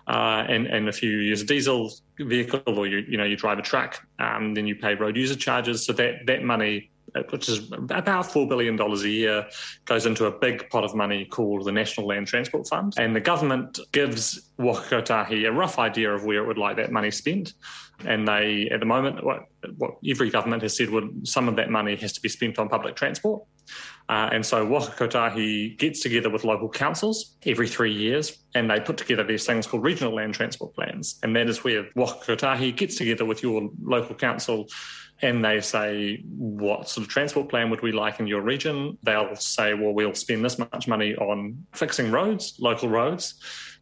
uh, 0.07 0.45
and 0.49 0.67
and 0.67 0.89
if 0.89 1.03
you 1.03 1.11
use 1.11 1.43
a 1.43 1.47
diesel 1.47 1.93
vehicle 2.19 2.63
or 2.67 2.87
you 2.87 2.99
you 3.09 3.19
know 3.19 3.25
you 3.25 3.37
drive 3.37 3.59
a 3.59 3.63
truck, 3.63 4.07
um, 4.19 4.55
then 4.55 4.67
you 4.67 4.77
pay 4.77 4.95
road 4.95 5.17
user 5.17 5.37
charges. 5.37 5.85
So 5.85 5.93
that 5.95 6.27
that 6.27 6.43
money 6.43 6.91
which 7.31 7.49
is 7.49 7.71
about 7.73 8.27
$4 8.27 8.49
billion 8.49 8.81
a 8.81 8.97
year, 9.07 9.47
goes 9.85 10.07
into 10.07 10.27
a 10.27 10.31
big 10.31 10.69
pot 10.71 10.85
of 10.85 10.95
money 10.95 11.25
called 11.25 11.65
the 11.65 11.73
National 11.73 12.07
Land 12.07 12.27
Transport 12.27 12.69
Fund. 12.69 12.95
And 12.99 13.15
the 13.15 13.21
government 13.21 13.79
gives 13.93 14.51
Waka 14.59 15.05
a 15.31 15.51
rough 15.51 15.79
idea 15.79 16.13
of 16.13 16.25
where 16.25 16.43
it 16.43 16.47
would 16.47 16.59
like 16.59 16.77
that 16.77 16.93
money 16.93 17.11
spent. 17.11 17.55
And 18.05 18.29
they, 18.29 18.69
at 18.71 18.81
the 18.81 18.87
moment, 18.87 19.25
what, 19.25 19.47
what 19.79 19.93
every 20.07 20.31
government 20.31 20.63
has 20.63 20.77
said 20.77 20.91
would 20.91 21.27
some 21.27 21.49
of 21.49 21.57
that 21.57 21.71
money 21.71 21.97
has 21.97 22.13
to 22.13 22.21
be 22.21 22.29
spent 22.29 22.59
on 22.59 22.69
public 22.69 22.95
transport. 22.95 23.43
Uh, 24.09 24.29
and 24.33 24.47
so 24.47 24.65
Waka 24.65 25.09
gets 25.79 26.01
together 26.01 26.31
with 26.31 26.45
local 26.45 26.69
councils 26.69 27.37
every 27.45 27.67
three 27.67 27.93
years 27.93 28.39
and 28.55 28.71
they 28.71 28.79
put 28.79 28.97
together 28.97 29.25
these 29.25 29.45
things 29.45 29.67
called 29.67 29.83
regional 29.83 30.15
land 30.15 30.35
transport 30.35 30.75
plans. 30.75 31.19
And 31.23 31.35
that 31.35 31.49
is 31.49 31.65
where 31.65 31.89
Waka 31.97 32.37
gets 32.73 32.97
together 32.97 33.25
with 33.25 33.43
your 33.43 33.69
local 33.83 34.15
council 34.15 34.69
and 35.23 35.45
they 35.45 35.61
say, 35.61 36.23
What 36.27 36.89
sort 36.89 37.07
of 37.07 37.13
transport 37.13 37.49
plan 37.49 37.71
would 37.71 37.83
we 37.83 37.93
like 37.93 38.21
in 38.21 38.27
your 38.27 38.43
region? 38.43 38.99
They'll 39.03 39.35
say, 39.37 39.75
Well, 39.75 39.93
we'll 39.93 40.15
spend 40.15 40.45
this 40.45 40.59
much 40.59 40.89
money 40.89 41.15
on 41.17 41.65
fixing 41.73 42.11
roads, 42.11 42.57
local 42.61 42.89
roads. 42.89 43.35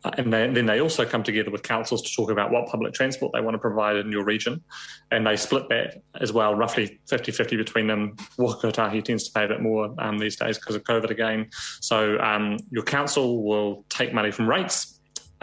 Uh, 0.05 0.11
and 0.19 0.31
then 0.31 0.67
they 0.67 0.81
also 0.81 1.07
come 1.07 1.23
together 1.23 1.51
with 1.51 1.63
councils 1.63 2.03
to 2.03 2.15
talk 2.15 2.31
about 2.31 2.51
what 2.51 2.67
public 2.69 2.93
transport 2.93 3.33
they 3.33 3.41
want 3.41 3.55
to 3.55 3.59
provide 3.59 3.97
in 3.97 4.13
your 4.13 4.23
region. 4.23 4.63
And 5.11 5.27
they 5.27 5.35
split 5.35 5.67
that 5.71 6.03
as 6.21 6.31
well, 6.31 6.55
roughly 6.55 7.01
50 7.09 7.33
50 7.33 7.57
between 7.57 7.87
them. 7.87 8.17
Waka 8.37 8.67
Kotahi 8.67 9.03
tends 9.03 9.27
to 9.29 9.33
pay 9.33 9.47
a 9.47 9.49
bit 9.49 9.63
more 9.63 9.95
um, 9.99 10.19
these 10.19 10.37
days 10.37 10.59
because 10.59 10.77
of 10.77 10.85
COVID 10.85 11.11
again. 11.11 11.49
So 11.81 12.19
um, 12.19 12.59
your 12.71 12.85
council 12.85 13.45
will 13.45 13.87
take 13.89 14.13
money 14.13 14.31
from 14.31 14.49
rates 14.49 14.94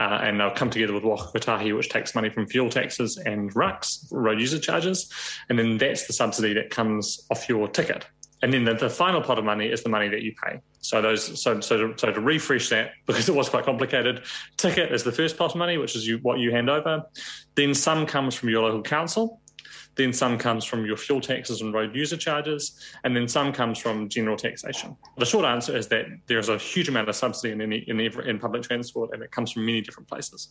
uh, 0.02 0.20
and 0.24 0.40
they'll 0.40 0.50
come 0.50 0.72
together 0.72 0.94
with 0.94 1.04
Waka 1.04 1.38
Kotahi, 1.38 1.78
which 1.78 1.90
takes 1.90 2.16
money 2.16 2.32
from 2.32 2.48
fuel 2.48 2.72
taxes 2.72 3.18
and 3.18 3.54
RUCs, 3.54 4.08
road 4.10 4.40
user 4.40 4.58
charges. 4.58 5.14
And 5.48 5.60
then 5.60 5.78
that's 5.78 6.08
the 6.08 6.14
subsidy 6.14 6.56
that 6.56 6.72
comes 6.72 7.28
off 7.30 7.48
your 7.48 7.68
ticket. 7.68 8.08
And 8.42 8.52
then 8.52 8.64
the, 8.64 8.74
the 8.74 8.90
final 8.90 9.22
pot 9.22 9.38
of 9.38 9.46
money 9.46 9.68
is 9.68 9.84
the 9.84 9.90
money 9.90 10.10
that 10.10 10.24
you 10.24 10.34
pay. 10.44 10.60
So 10.80 11.04
those, 11.04 11.40
so 11.40 11.60
so 11.62 11.90
to, 11.90 11.98
so 12.00 12.12
to 12.12 12.20
refresh 12.20 12.70
that, 12.70 12.94
because 13.06 13.30
it 13.30 13.36
was 13.36 13.48
quite 13.48 13.64
complicated, 13.64 14.24
ticket 14.58 14.92
is 14.92 15.04
the 15.04 15.12
first 15.12 15.38
pot 15.38 15.52
of 15.52 15.58
money, 15.58 15.78
which 15.78 15.96
is 15.96 16.08
you, 16.08 16.18
what 16.24 16.40
you 16.40 16.50
hand 16.50 16.72
over. 16.72 17.04
Then 17.54 17.76
some 17.76 18.08
comes 18.08 18.34
from 18.34 18.50
your 18.50 18.64
local 18.64 18.82
council, 18.82 19.40
then 19.96 20.14
some 20.14 20.38
comes 20.38 20.66
from 20.66 20.86
your 20.86 20.98
fuel 20.98 21.22
taxes 21.22 21.62
and 21.62 21.74
road 21.74 21.96
user 21.96 22.18
charges, 22.18 22.80
and 23.04 23.16
then 23.16 23.28
some 23.28 23.52
comes 23.52 23.78
from 23.78 24.10
general 24.10 24.38
taxation. 24.38 24.96
The 25.18 25.26
short 25.26 25.46
answer 25.46 25.76
is 25.76 25.88
that 25.90 26.06
there's 26.28 26.50
a 26.50 26.58
huge 26.58 26.90
amount 26.90 27.10
of 27.10 27.16
subsidy 27.16 27.54
in, 27.54 27.62
in, 27.62 28.00
in 28.00 28.40
public 28.40 28.64
transport, 28.64 29.12
and 29.14 29.22
it 29.22 29.32
comes 29.32 29.52
from 29.52 29.66
many 29.66 29.82
different 29.82 30.08
places. 30.08 30.50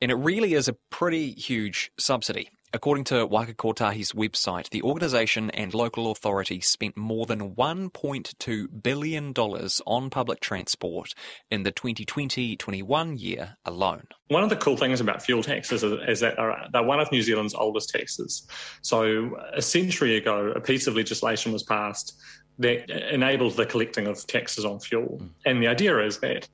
And 0.00 0.10
it 0.10 0.16
really 0.16 0.54
is 0.54 0.68
a 0.68 0.76
pretty 0.90 1.32
huge 1.32 1.92
subsidy. 1.98 2.50
According 2.72 3.04
to 3.04 3.26
Waka 3.26 3.54
Kotahi's 3.54 4.12
website, 4.12 4.70
the 4.70 4.82
organisation 4.82 5.50
and 5.50 5.74
local 5.74 6.12
authority 6.12 6.60
spent 6.60 6.96
more 6.96 7.26
than 7.26 7.56
$1.2 7.56 8.82
billion 8.82 9.32
on 9.32 10.10
public 10.10 10.38
transport 10.38 11.12
in 11.50 11.64
the 11.64 11.72
2020-21 11.72 13.20
year 13.20 13.56
alone. 13.64 14.06
One 14.28 14.44
of 14.44 14.50
the 14.50 14.56
cool 14.56 14.76
things 14.76 15.00
about 15.00 15.20
fuel 15.20 15.42
taxes 15.42 15.82
is, 15.82 15.98
is 16.06 16.20
that 16.20 16.36
they're, 16.36 16.68
they're 16.72 16.82
one 16.84 17.00
of 17.00 17.10
New 17.10 17.22
Zealand's 17.22 17.54
oldest 17.54 17.90
taxes. 17.90 18.46
So 18.82 19.36
a 19.52 19.62
century 19.62 20.16
ago, 20.16 20.52
a 20.54 20.60
piece 20.60 20.86
of 20.86 20.94
legislation 20.94 21.52
was 21.52 21.64
passed 21.64 22.16
that 22.60 22.88
enabled 22.90 23.56
the 23.56 23.66
collecting 23.66 24.06
of 24.06 24.24
taxes 24.26 24.64
on 24.64 24.78
fuel. 24.78 25.18
Mm. 25.20 25.30
And 25.46 25.62
the 25.62 25.66
idea 25.66 25.98
is 25.98 26.18
that 26.18 26.46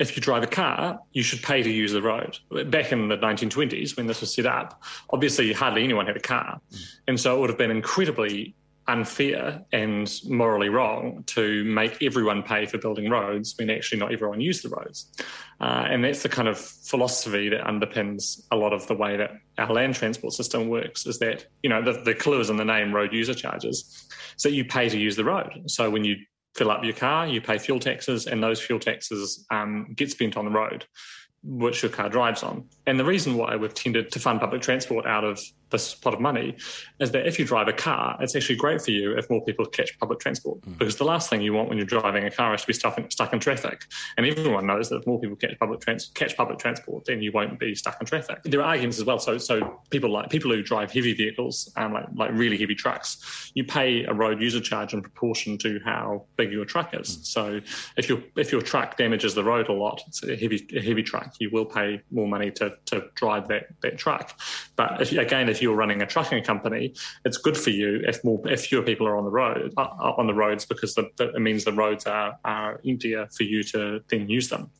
if 0.00 0.16
you 0.16 0.22
drive 0.22 0.42
a 0.42 0.48
car, 0.48 0.98
you 1.12 1.22
should 1.22 1.42
pay 1.42 1.62
to 1.62 1.70
use 1.70 1.92
the 1.92 2.02
road. 2.02 2.38
Back 2.66 2.90
in 2.90 3.08
the 3.08 3.18
1920s, 3.18 3.96
when 3.96 4.06
this 4.06 4.22
was 4.22 4.34
set 4.34 4.46
up, 4.46 4.82
obviously 5.10 5.52
hardly 5.52 5.84
anyone 5.84 6.06
had 6.06 6.16
a 6.16 6.20
car. 6.20 6.58
Mm. 6.72 6.84
And 7.08 7.20
so 7.20 7.36
it 7.36 7.40
would 7.40 7.50
have 7.50 7.58
been 7.58 7.70
incredibly 7.70 8.54
unfair 8.88 9.62
and 9.72 10.10
morally 10.24 10.70
wrong 10.70 11.22
to 11.26 11.62
make 11.64 12.02
everyone 12.02 12.42
pay 12.42 12.66
for 12.66 12.78
building 12.78 13.08
roads 13.10 13.54
when 13.58 13.70
actually 13.70 13.98
not 13.98 14.10
everyone 14.10 14.40
used 14.40 14.64
the 14.64 14.70
roads. 14.70 15.12
Uh, 15.60 15.86
and 15.88 16.02
that's 16.02 16.22
the 16.22 16.28
kind 16.28 16.48
of 16.48 16.58
philosophy 16.58 17.50
that 17.50 17.60
underpins 17.64 18.46
a 18.50 18.56
lot 18.56 18.72
of 18.72 18.86
the 18.88 18.94
way 18.94 19.16
that 19.18 19.32
our 19.58 19.72
land 19.72 19.94
transport 19.94 20.32
system 20.32 20.68
works 20.68 21.06
is 21.06 21.18
that, 21.18 21.44
you 21.62 21.68
know, 21.68 21.82
the, 21.82 22.00
the 22.02 22.14
clue 22.14 22.40
is 22.40 22.50
in 22.50 22.56
the 22.56 22.64
name 22.64 22.92
road 22.92 23.12
user 23.12 23.34
charges. 23.34 24.08
So 24.36 24.48
you 24.48 24.64
pay 24.64 24.88
to 24.88 24.98
use 24.98 25.14
the 25.14 25.24
road. 25.24 25.62
So 25.66 25.90
when 25.90 26.04
you 26.04 26.16
fill 26.54 26.70
up 26.70 26.84
your 26.84 26.94
car, 26.94 27.26
you 27.26 27.40
pay 27.40 27.58
fuel 27.58 27.78
taxes, 27.78 28.26
and 28.26 28.42
those 28.42 28.60
fuel 28.60 28.80
taxes 28.80 29.46
um, 29.50 29.92
get 29.96 30.10
spent 30.10 30.36
on 30.36 30.44
the 30.44 30.50
road 30.50 30.86
which 31.42 31.82
your 31.82 31.90
car 31.90 32.08
drives 32.08 32.42
on. 32.42 32.64
And 32.86 32.98
the 32.98 33.04
reason 33.04 33.34
why 33.36 33.56
we've 33.56 33.74
tended 33.74 34.12
to 34.12 34.20
fund 34.20 34.40
public 34.40 34.62
transport 34.62 35.06
out 35.06 35.24
of 35.24 35.40
this 35.70 35.94
pot 35.94 36.14
of 36.14 36.20
money 36.20 36.56
is 36.98 37.10
that 37.12 37.26
if 37.26 37.38
you 37.38 37.44
drive 37.44 37.68
a 37.68 37.72
car, 37.72 38.16
it's 38.20 38.34
actually 38.36 38.56
great 38.56 38.80
for 38.82 38.90
you 38.90 39.16
if 39.16 39.28
more 39.30 39.44
people 39.44 39.66
catch 39.66 39.98
public 39.98 40.20
transport. 40.20 40.60
Mm. 40.62 40.78
Because 40.78 40.96
the 40.96 41.04
last 41.04 41.30
thing 41.30 41.40
you 41.40 41.52
want 41.52 41.68
when 41.68 41.78
you're 41.78 41.86
driving 41.86 42.24
a 42.24 42.30
car 42.30 42.54
is 42.54 42.62
to 42.62 42.66
be 42.66 42.72
stuck 42.72 42.98
in, 42.98 43.10
stuck 43.10 43.32
in 43.32 43.40
traffic. 43.40 43.84
And 44.16 44.26
everyone 44.26 44.66
knows 44.66 44.88
that 44.90 44.96
if 44.96 45.06
more 45.06 45.20
people 45.20 45.36
catch 45.36 45.58
public, 45.58 45.80
trans- 45.80 46.10
catch 46.14 46.36
public 46.36 46.58
transport, 46.58 47.04
then 47.04 47.22
you 47.22 47.32
won't 47.32 47.58
be 47.58 47.74
stuck 47.74 48.00
in 48.00 48.06
traffic. 48.06 48.42
There 48.44 48.60
are 48.60 48.64
arguments 48.64 48.98
as 48.98 49.04
well. 49.04 49.18
So, 49.18 49.38
so 49.38 49.80
people 49.90 50.10
like 50.10 50.30
people 50.30 50.50
who 50.50 50.62
drive 50.62 50.92
heavy 50.92 51.14
vehicles, 51.14 51.72
um, 51.76 51.92
like 51.92 52.06
like 52.14 52.30
really 52.32 52.58
heavy 52.58 52.74
trucks, 52.74 53.50
you 53.54 53.64
pay 53.64 54.04
a 54.04 54.12
road 54.12 54.40
user 54.40 54.60
charge 54.60 54.94
in 54.94 55.02
proportion 55.02 55.58
to 55.58 55.80
how 55.84 56.24
big 56.36 56.52
your 56.52 56.64
truck 56.64 56.94
is. 56.94 57.16
Mm. 57.16 57.26
So 57.26 57.60
if 57.96 58.08
your 58.08 58.22
if 58.36 58.52
your 58.52 58.62
truck 58.62 58.96
damages 58.96 59.34
the 59.34 59.44
road 59.44 59.68
a 59.68 59.72
lot, 59.72 60.02
it's 60.06 60.22
a 60.22 60.36
heavy 60.36 60.66
a 60.74 60.80
heavy 60.80 61.02
truck, 61.02 61.34
you 61.38 61.50
will 61.50 61.66
pay 61.66 62.00
more 62.10 62.28
money 62.28 62.50
to 62.52 62.74
to 62.86 63.04
drive 63.14 63.48
that 63.48 63.66
that 63.82 63.98
truck. 63.98 64.38
But 64.76 65.00
if, 65.02 65.12
again, 65.12 65.48
if 65.48 65.59
you're 65.62 65.74
running 65.74 66.02
a 66.02 66.06
trucking 66.06 66.42
company, 66.44 66.94
it's 67.24 67.36
good 67.36 67.56
for 67.56 67.70
you 67.70 68.02
if 68.06 68.22
more 68.24 68.40
if 68.48 68.66
fewer 68.66 68.82
people 68.82 69.06
are 69.06 69.16
on 69.16 69.24
the 69.24 69.30
road 69.30 69.72
uh, 69.76 69.82
uh, 69.82 70.14
on 70.16 70.26
the 70.26 70.34
roads 70.34 70.64
because 70.64 70.94
the, 70.94 71.08
the, 71.16 71.30
it 71.34 71.40
means 71.40 71.64
the 71.64 71.72
roads 71.72 72.06
are, 72.06 72.38
are 72.44 72.80
emptier 72.86 73.26
for 73.36 73.44
you 73.44 73.62
to 73.62 74.00
then 74.08 74.28
use 74.28 74.48
them. 74.48 74.70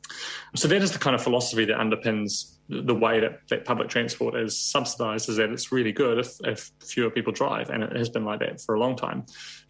So 0.55 0.67
that 0.67 0.81
is 0.81 0.91
the 0.91 0.99
kind 0.99 1.15
of 1.15 1.21
philosophy 1.21 1.65
that 1.65 1.77
underpins 1.77 2.57
the 2.69 2.95
way 2.95 3.19
that, 3.19 3.39
that 3.49 3.65
public 3.65 3.89
transport 3.89 4.35
is 4.35 4.57
subsidised. 4.57 5.29
Is 5.29 5.37
that 5.37 5.49
it's 5.49 5.71
really 5.71 5.91
good 5.91 6.19
if, 6.19 6.35
if 6.43 6.71
fewer 6.79 7.09
people 7.09 7.33
drive, 7.33 7.69
and 7.69 7.83
it 7.83 7.95
has 7.95 8.09
been 8.09 8.25
like 8.25 8.39
that 8.39 8.61
for 8.61 8.75
a 8.75 8.79
long 8.79 8.95
time. 8.95 9.25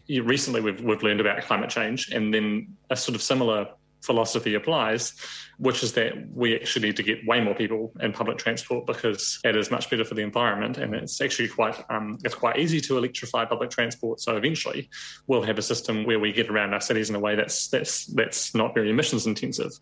Recently, 0.08 0.60
we've 0.60 0.80
we've 0.80 1.02
learned 1.02 1.20
about 1.20 1.42
climate 1.42 1.70
change, 1.70 2.10
and 2.10 2.32
then 2.32 2.76
a 2.90 2.96
sort 2.96 3.14
of 3.14 3.22
similar 3.22 3.68
philosophy 4.02 4.54
applies, 4.54 5.14
which 5.58 5.82
is 5.82 5.92
that 5.92 6.12
we 6.34 6.54
actually 6.56 6.88
need 6.88 6.96
to 6.96 7.02
get 7.02 7.24
way 7.26 7.40
more 7.40 7.54
people 7.54 7.92
in 8.00 8.12
public 8.12 8.38
transport 8.38 8.86
because 8.86 9.38
it 9.44 9.56
is 9.56 9.70
much 9.70 9.88
better 9.88 10.04
for 10.04 10.14
the 10.14 10.22
environment, 10.22 10.78
and 10.78 10.94
it's 10.94 11.20
actually 11.20 11.48
quite 11.48 11.82
um, 11.88 12.18
it's 12.24 12.34
quite 12.34 12.58
easy 12.58 12.80
to 12.80 12.98
electrify 12.98 13.44
public 13.44 13.70
transport. 13.70 14.20
So 14.20 14.36
eventually, 14.36 14.88
we'll 15.26 15.42
have 15.42 15.58
a 15.58 15.62
system 15.62 16.04
where 16.04 16.18
we 16.18 16.32
get 16.32 16.50
around 16.50 16.74
our 16.74 16.80
cities 16.80 17.10
in 17.10 17.16
a 17.16 17.20
way 17.20 17.36
that's 17.36 17.68
that's 17.68 18.06
that's 18.06 18.54
not 18.54 18.74
very 18.74 18.90
emissions 18.90 19.26
intensive. 19.26 19.72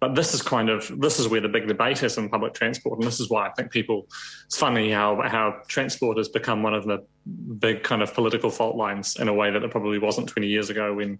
But 0.00 0.14
this 0.14 0.34
is 0.34 0.42
kind 0.42 0.70
of 0.70 0.90
this 1.00 1.20
is 1.20 1.28
where 1.28 1.40
the 1.40 1.48
big 1.48 1.68
debate 1.68 2.02
is 2.02 2.16
in 2.16 2.28
public 2.28 2.54
transport, 2.54 2.98
and 2.98 3.06
this 3.06 3.20
is 3.20 3.30
why 3.30 3.46
I 3.46 3.52
think 3.52 3.70
people. 3.70 4.06
It's 4.46 4.58
funny 4.58 4.90
how 4.90 5.20
how 5.26 5.62
transport 5.68 6.16
has 6.18 6.28
become 6.28 6.62
one 6.62 6.74
of 6.74 6.84
the 6.86 7.04
big 7.58 7.82
kind 7.82 8.02
of 8.02 8.14
political 8.14 8.50
fault 8.50 8.76
lines 8.76 9.16
in 9.16 9.28
a 9.28 9.34
way 9.34 9.50
that 9.50 9.62
it 9.62 9.70
probably 9.70 9.98
wasn't 9.98 10.28
20 10.28 10.46
years 10.46 10.70
ago 10.70 10.94
when 10.94 11.18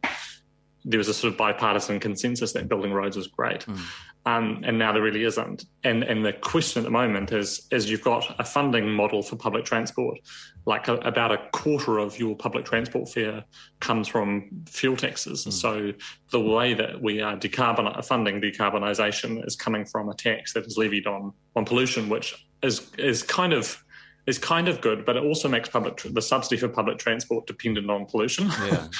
there 0.86 0.98
was 0.98 1.08
a 1.08 1.14
sort 1.14 1.32
of 1.32 1.36
bipartisan 1.36 1.98
consensus 1.98 2.52
that 2.52 2.68
building 2.68 2.92
roads 2.92 3.16
was 3.16 3.26
great. 3.26 3.66
Mm. 3.66 3.80
Um, 4.24 4.62
and 4.64 4.78
now 4.78 4.92
there 4.92 5.02
really 5.02 5.24
isn't. 5.24 5.66
And 5.84 6.02
and 6.02 6.24
the 6.24 6.32
question 6.32 6.80
at 6.80 6.84
the 6.84 6.90
moment 6.90 7.32
is 7.32 7.66
is 7.70 7.90
you've 7.90 8.02
got 8.02 8.34
a 8.40 8.44
funding 8.44 8.90
model 8.90 9.22
for 9.22 9.36
public 9.36 9.64
transport, 9.64 10.18
like 10.64 10.88
a, 10.88 10.94
about 10.96 11.32
a 11.32 11.38
quarter 11.52 11.98
of 11.98 12.18
your 12.18 12.34
public 12.36 12.64
transport 12.64 13.08
fare 13.08 13.44
comes 13.80 14.08
from 14.08 14.48
fuel 14.68 14.96
taxes. 14.96 15.44
Mm. 15.44 15.52
So 15.52 15.92
the 16.30 16.40
way 16.40 16.74
that 16.74 17.00
we 17.00 17.20
are 17.20 17.36
decarbon 17.36 18.04
funding 18.04 18.40
decarbonisation 18.40 19.46
is 19.46 19.54
coming 19.54 19.84
from 19.84 20.08
a 20.08 20.14
tax 20.14 20.54
that 20.54 20.66
is 20.66 20.76
levied 20.76 21.06
on 21.06 21.32
on 21.54 21.64
pollution, 21.64 22.08
which 22.08 22.48
is 22.62 22.90
is 22.98 23.22
kind 23.22 23.52
of 23.52 23.82
is 24.26 24.38
kind 24.38 24.68
of 24.68 24.80
good, 24.80 25.04
but 25.04 25.16
it 25.16 25.22
also 25.22 25.48
makes 25.48 25.68
public 25.68 26.02
the 26.04 26.22
subsidy 26.22 26.56
for 26.56 26.68
public 26.68 26.98
transport 26.98 27.46
dependent 27.46 27.90
on 27.90 28.06
pollution. 28.06 28.48
Yeah. 28.64 28.88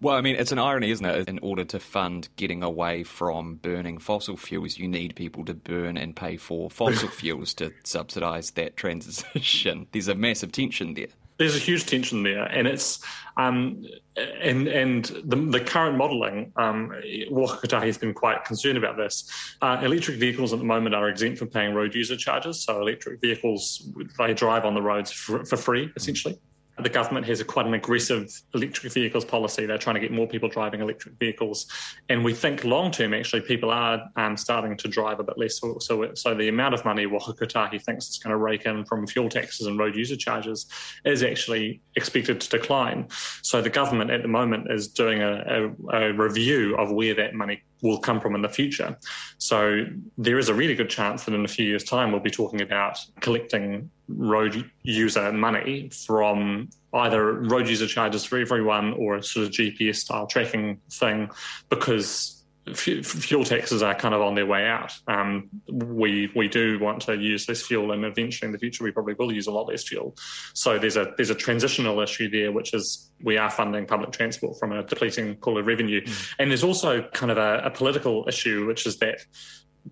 Well, 0.00 0.14
I 0.14 0.20
mean, 0.20 0.36
it's 0.36 0.52
an 0.52 0.58
irony, 0.58 0.90
isn't 0.90 1.06
it? 1.06 1.26
In 1.26 1.38
order 1.38 1.64
to 1.64 1.80
fund 1.80 2.28
getting 2.36 2.62
away 2.62 3.02
from 3.02 3.54
burning 3.56 3.96
fossil 3.96 4.36
fuels, 4.36 4.76
you 4.76 4.88
need 4.88 5.16
people 5.16 5.44
to 5.46 5.54
burn 5.54 5.96
and 5.96 6.14
pay 6.14 6.36
for 6.36 6.68
fossil 6.68 7.08
fuels 7.20 7.54
to 7.54 7.72
subsidise 7.82 8.50
that 8.52 8.76
transition. 8.76 9.86
There's 9.92 10.08
a 10.08 10.14
massive 10.14 10.52
tension 10.52 10.92
there. 10.94 11.06
There's 11.38 11.56
a 11.56 11.58
huge 11.58 11.86
tension 11.86 12.22
there, 12.22 12.44
and 12.44 12.66
it's 12.66 13.04
um, 13.36 13.84
and 14.16 14.66
and 14.68 15.04
the, 15.24 15.36
the 15.36 15.60
current 15.60 15.98
modelling. 15.98 16.52
Um, 16.56 16.92
Waka 17.30 17.66
Kotahi 17.66 17.86
has 17.86 17.98
been 17.98 18.14
quite 18.14 18.44
concerned 18.44 18.78
about 18.78 18.96
this. 18.96 19.30
Uh, 19.60 19.80
electric 19.82 20.18
vehicles 20.18 20.52
at 20.52 20.58
the 20.58 20.64
moment 20.64 20.94
are 20.94 21.08
exempt 21.08 21.38
from 21.38 21.48
paying 21.48 21.74
road 21.74 21.94
user 21.94 22.16
charges, 22.16 22.62
so 22.62 22.80
electric 22.80 23.20
vehicles 23.20 23.88
they 24.18 24.32
drive 24.32 24.64
on 24.64 24.74
the 24.74 24.82
roads 24.82 25.12
for, 25.12 25.44
for 25.44 25.56
free, 25.56 25.92
essentially 25.96 26.38
the 26.78 26.88
government 26.88 27.26
has 27.26 27.40
a, 27.40 27.44
quite 27.44 27.66
an 27.66 27.74
aggressive 27.74 28.30
electric 28.54 28.92
vehicles 28.92 29.24
policy. 29.24 29.64
They're 29.64 29.78
trying 29.78 29.94
to 29.94 30.00
get 30.00 30.12
more 30.12 30.26
people 30.26 30.48
driving 30.48 30.80
electric 30.80 31.14
vehicles, 31.18 31.66
and 32.08 32.24
we 32.24 32.34
think 32.34 32.64
long 32.64 32.90
term 32.90 33.14
actually 33.14 33.42
people 33.42 33.70
are 33.70 34.02
um, 34.16 34.36
starting 34.36 34.76
to 34.76 34.88
drive 34.88 35.20
a 35.20 35.24
bit 35.24 35.38
less. 35.38 35.58
So, 35.58 35.78
so, 35.78 36.14
so 36.14 36.34
the 36.34 36.48
amount 36.48 36.74
of 36.74 36.84
money 36.84 37.06
Waka 37.06 37.32
Kotahi 37.32 37.82
thinks 37.82 38.08
it's 38.08 38.18
going 38.18 38.32
to 38.32 38.36
rake 38.36 38.66
in 38.66 38.84
from 38.84 39.06
fuel 39.06 39.28
taxes 39.28 39.66
and 39.66 39.78
road 39.78 39.96
user 39.96 40.16
charges 40.16 40.66
is 41.04 41.22
actually 41.22 41.80
expected 41.96 42.40
to 42.40 42.48
decline. 42.48 43.08
So 43.42 43.62
the 43.62 43.70
government 43.70 44.10
at 44.10 44.22
the 44.22 44.28
moment 44.28 44.70
is 44.70 44.88
doing 44.88 45.22
a, 45.22 45.72
a, 45.92 45.98
a 45.98 46.12
review 46.12 46.76
of 46.76 46.92
where 46.92 47.14
that 47.14 47.34
money 47.34 47.62
will 47.86 47.98
come 47.98 48.20
from 48.20 48.34
in 48.34 48.42
the 48.42 48.48
future. 48.48 48.96
So 49.38 49.84
there 50.18 50.38
is 50.38 50.48
a 50.48 50.54
really 50.54 50.74
good 50.74 50.90
chance 50.90 51.24
that 51.24 51.34
in 51.34 51.44
a 51.44 51.48
few 51.48 51.66
years' 51.66 51.84
time 51.84 52.12
we'll 52.12 52.20
be 52.20 52.30
talking 52.30 52.60
about 52.60 52.98
collecting 53.20 53.90
road 54.08 54.70
user 54.82 55.32
money 55.32 55.90
from 56.06 56.68
either 56.94 57.32
road 57.32 57.68
user 57.68 57.86
charges 57.86 58.24
for 58.24 58.38
everyone 58.38 58.92
or 58.94 59.16
a 59.16 59.22
sort 59.22 59.46
of 59.46 59.52
GPS 59.52 59.96
style 59.96 60.26
tracking 60.26 60.80
thing 60.90 61.28
because 61.68 62.35
fuel 62.74 63.44
taxes 63.44 63.82
are 63.82 63.94
kind 63.94 64.14
of 64.14 64.20
on 64.20 64.34
their 64.34 64.46
way 64.46 64.66
out. 64.66 64.92
Um, 65.06 65.48
we 65.68 66.30
we 66.34 66.48
do 66.48 66.78
want 66.78 67.02
to 67.02 67.14
use 67.16 67.48
less 67.48 67.62
fuel, 67.62 67.92
and 67.92 68.04
eventually 68.04 68.46
in 68.46 68.52
the 68.52 68.58
future 68.58 68.82
we 68.82 68.90
probably 68.90 69.14
will 69.14 69.32
use 69.32 69.46
a 69.46 69.52
lot 69.52 69.68
less 69.68 69.84
fuel. 69.84 70.16
So 70.54 70.78
there's 70.78 70.96
a 70.96 71.12
there's 71.16 71.30
a 71.30 71.34
transitional 71.34 72.00
issue 72.00 72.28
there, 72.28 72.52
which 72.52 72.74
is 72.74 73.10
we 73.22 73.38
are 73.38 73.50
funding 73.50 73.86
public 73.86 74.12
transport 74.12 74.58
from 74.58 74.72
a 74.72 74.82
depleting 74.82 75.36
pool 75.36 75.58
of 75.58 75.66
revenue, 75.66 76.02
mm. 76.02 76.34
and 76.38 76.50
there's 76.50 76.64
also 76.64 77.02
kind 77.12 77.30
of 77.30 77.38
a, 77.38 77.58
a 77.64 77.70
political 77.70 78.24
issue, 78.28 78.66
which 78.66 78.86
is 78.86 78.98
that 78.98 79.20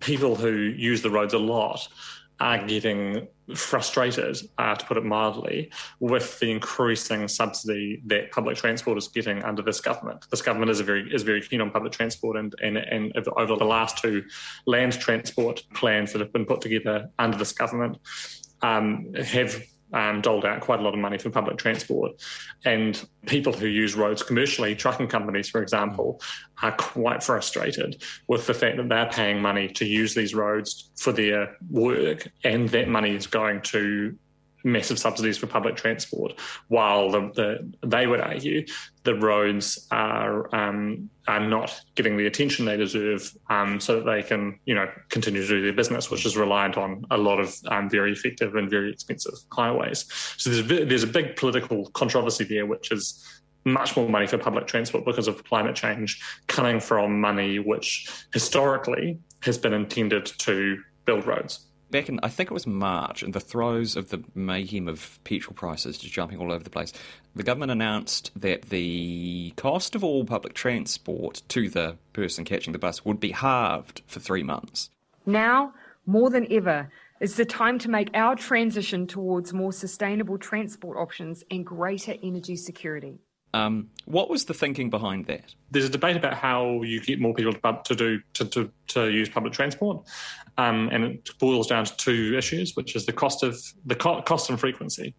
people 0.01 0.35
who 0.35 0.51
use 0.51 1.01
the 1.01 1.09
roads 1.09 1.33
a 1.33 1.39
lot 1.39 1.87
are 2.39 2.65
getting 2.65 3.27
frustrated, 3.53 4.37
uh, 4.57 4.75
to 4.75 4.85
put 4.85 4.97
it 4.97 5.05
mildly, 5.05 5.71
with 5.99 6.39
the 6.39 6.51
increasing 6.51 7.27
subsidy 7.27 8.01
that 8.05 8.31
public 8.31 8.57
transport 8.57 8.97
is 8.97 9.07
getting 9.07 9.43
under 9.43 9.61
this 9.61 9.79
government. 9.79 10.25
This 10.31 10.41
government 10.41 10.71
is 10.71 10.79
very 10.81 11.13
is 11.13 11.23
very 11.23 11.41
keen 11.41 11.61
on 11.61 11.71
public 11.71 11.93
transport, 11.93 12.37
and 12.37 12.53
and, 12.61 12.77
and 12.77 13.13
over 13.37 13.55
the 13.55 13.65
last 13.65 13.97
two 13.99 14.23
land 14.65 14.93
transport 14.93 15.63
plans 15.73 16.11
that 16.13 16.19
have 16.19 16.33
been 16.33 16.45
put 16.45 16.61
together 16.61 17.09
under 17.19 17.37
this 17.37 17.51
government 17.51 17.97
um, 18.61 19.13
have 19.13 19.61
um, 19.95 20.21
doled 20.21 20.45
out 20.45 20.59
quite 20.59 20.79
a 20.79 20.83
lot 20.83 20.93
of 20.93 20.99
money 20.99 21.17
for 21.17 21.29
public 21.29 21.57
transport. 21.57 22.21
And 22.65 23.01
people 23.25 23.53
who 23.53 23.65
use 23.65 23.95
roads 23.95 24.21
commercially, 24.21 24.75
trucking 24.75 25.07
companies, 25.07 25.49
for 25.49 25.61
example, 25.63 26.21
are 26.61 26.73
quite 26.73 27.23
frustrated 27.23 28.03
with 28.27 28.45
the 28.45 28.53
fact 28.53 28.77
that 28.77 28.89
they're 28.89 29.09
paying 29.09 29.41
money 29.41 29.69
to 29.69 29.85
use 29.85 30.13
these 30.13 30.35
roads 30.35 30.91
for 30.97 31.13
their 31.13 31.55
work, 31.71 32.27
and 32.43 32.69
that 32.69 32.89
money 32.89 33.15
is 33.15 33.25
going 33.25 33.61
to 33.61 34.17
massive 34.65 34.99
subsidies 34.99 35.37
for 35.37 35.47
public 35.47 35.75
transport, 35.75 36.33
while 36.67 37.09
the, 37.09 37.31
the 37.35 37.87
they 37.87 38.07
would 38.07 38.19
argue 38.19 38.65
the 39.03 39.15
roads 39.15 39.87
are 39.91 40.53
um, 40.53 41.09
are 41.27 41.39
not 41.39 41.79
getting 41.93 42.17
the 42.17 42.25
attention 42.25 42.65
they 42.65 42.75
deserve, 42.75 43.31
um, 43.49 43.79
so 43.79 43.95
that 43.95 44.05
they 44.05 44.21
can 44.21 44.59
you 44.65 44.75
know 44.75 44.89
continue 45.09 45.41
to 45.41 45.47
do 45.47 45.61
their 45.61 45.73
business, 45.73 46.11
which 46.11 46.25
is 46.25 46.35
reliant 46.35 46.75
on 46.77 47.05
a 47.11 47.17
lot 47.17 47.39
of 47.39 47.55
um, 47.67 47.89
very 47.89 48.11
effective 48.11 48.55
and 48.55 48.69
very 48.69 48.91
expensive 48.91 49.35
highways. 49.51 50.05
So 50.37 50.49
there's 50.49 50.81
a, 50.81 50.85
there's 50.85 51.03
a 51.03 51.07
big 51.07 51.35
political 51.35 51.89
controversy 51.91 52.43
there, 52.43 52.65
which 52.65 52.91
is 52.91 53.23
much 53.65 53.95
more 53.95 54.07
money 54.07 54.27
for 54.27 54.37
public 54.37 54.67
transport 54.67 55.05
because 55.05 55.27
of 55.27 55.43
climate 55.43 55.75
change 55.75 56.21
coming 56.47 56.79
from 56.79 57.19
money 57.19 57.57
which 57.57 58.07
historically 58.31 59.17
has 59.41 59.57
been 59.57 59.73
intended 59.73 60.23
to 60.23 60.77
build 61.05 61.25
roads 61.25 61.65
back 61.95 62.09
in, 62.09 62.19
I 62.21 62.27
think 62.27 62.51
it 62.51 62.53
was 62.53 62.67
March, 62.67 63.23
in 63.23 63.31
the 63.31 63.39
throes 63.39 63.95
of 63.95 64.09
the 64.09 64.21
mayhem 64.35 64.89
of 64.89 65.17
petrol 65.23 65.55
prices 65.55 65.97
just 65.97 66.13
jumping 66.13 66.39
all 66.39 66.51
over 66.51 66.63
the 66.63 66.69
place, 66.69 66.91
the 67.33 67.43
government 67.43 67.71
announced 67.71 68.31
that 68.35 68.63
the 68.63 69.53
cost 69.55 69.95
of 69.95 70.03
all 70.03 70.25
public 70.25 70.53
transport 70.53 71.41
to 71.47 71.69
the 71.69 71.95
person 72.11 72.43
catching 72.43 72.73
the 72.73 72.79
bus 72.79 73.05
would 73.05 73.21
be 73.21 73.31
halved 73.31 74.01
for 74.07 74.19
three 74.19 74.43
months. 74.43 74.89
Now, 75.25 75.73
more 76.05 76.29
than 76.29 76.51
ever, 76.51 76.91
is 77.21 77.37
the 77.37 77.45
time 77.45 77.79
to 77.79 77.89
make 77.89 78.09
our 78.13 78.35
transition 78.35 79.07
towards 79.07 79.53
more 79.53 79.71
sustainable 79.71 80.37
transport 80.37 80.97
options 80.97 81.45
and 81.49 81.65
greater 81.65 82.15
energy 82.21 82.57
security. 82.57 83.19
Um, 83.55 83.89
what 84.03 84.29
was 84.29 84.43
the 84.43 84.53
thinking 84.53 84.89
behind 84.89 85.27
that? 85.27 85.55
There's 85.71 85.85
a 85.85 85.89
debate 85.89 86.17
about 86.17 86.33
how 86.33 86.81
you 86.81 86.99
get 86.99 87.21
more 87.21 87.33
people 87.33 87.53
to 87.53 87.95
do 87.95 88.19
to, 88.33 88.45
to, 88.45 88.69
to 88.87 89.09
use 89.09 89.29
public 89.29 89.53
transport, 89.53 90.05
um, 90.57 90.89
and 90.91 91.05
it 91.05 91.29
boils 91.39 91.67
down 91.67 91.85
to 91.85 91.95
two 91.95 92.35
issues, 92.37 92.75
which 92.75 92.97
is 92.97 93.05
the 93.05 93.13
cost 93.13 93.43
of 93.43 93.57
the 93.85 93.95
co- 93.95 94.21
cost 94.23 94.49
and 94.49 94.59
frequency. 94.59 95.15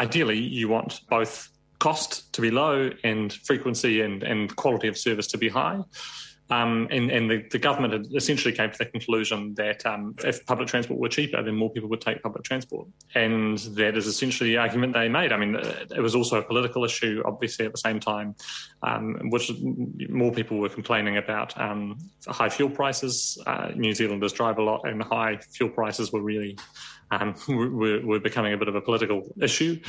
Ideally, 0.00 0.38
you 0.38 0.68
want 0.68 1.02
both 1.10 1.50
cost 1.78 2.32
to 2.32 2.40
be 2.40 2.50
low 2.50 2.90
and 3.04 3.32
frequency 3.32 4.00
and, 4.00 4.22
and 4.22 4.56
quality 4.56 4.88
of 4.88 4.96
service 4.96 5.26
to 5.28 5.38
be 5.38 5.50
high. 5.50 5.78
Um, 6.50 6.88
and, 6.90 7.10
and 7.10 7.30
the, 7.30 7.42
the, 7.50 7.58
government 7.58 8.14
essentially 8.14 8.52
came 8.52 8.70
to 8.70 8.76
the 8.76 8.84
conclusion 8.84 9.54
that 9.54 9.84
um, 9.86 10.14
if 10.24 10.44
public 10.44 10.68
transport 10.68 11.00
were 11.00 11.08
cheaper, 11.08 11.42
then 11.42 11.54
more 11.54 11.70
people 11.70 11.88
would 11.88 12.02
take 12.02 12.22
public 12.22 12.44
transport. 12.44 12.86
And 13.14 13.56
that 13.58 13.96
is 13.96 14.06
essentially 14.06 14.50
the 14.50 14.58
argument 14.58 14.92
they 14.92 15.08
made. 15.08 15.32
I 15.32 15.38
mean, 15.38 15.54
it 15.54 16.00
was 16.00 16.14
also 16.14 16.38
a 16.38 16.42
political 16.42 16.84
issue, 16.84 17.22
obviously, 17.24 17.64
at 17.64 17.72
the 17.72 17.78
same 17.78 17.98
time, 17.98 18.34
um, 18.82 19.30
which 19.30 19.50
more 20.10 20.32
people 20.32 20.58
were 20.58 20.68
complaining 20.68 21.16
about 21.16 21.58
um, 21.58 21.96
high 22.26 22.50
fuel 22.50 22.68
prices. 22.68 23.42
Uh, 23.46 23.70
New 23.74 23.94
Zealanders 23.94 24.34
drive 24.34 24.58
a 24.58 24.62
lot, 24.62 24.86
and 24.86 25.02
high 25.02 25.38
fuel 25.38 25.70
prices 25.70 26.12
were 26.12 26.20
really 26.20 26.58
um, 27.20 27.34
were, 27.48 28.00
were, 28.00 28.20
becoming 28.20 28.52
a 28.52 28.56
bit 28.56 28.68
of 28.68 28.74
a 28.74 28.80
political 28.80 29.22
issue. 29.40 29.80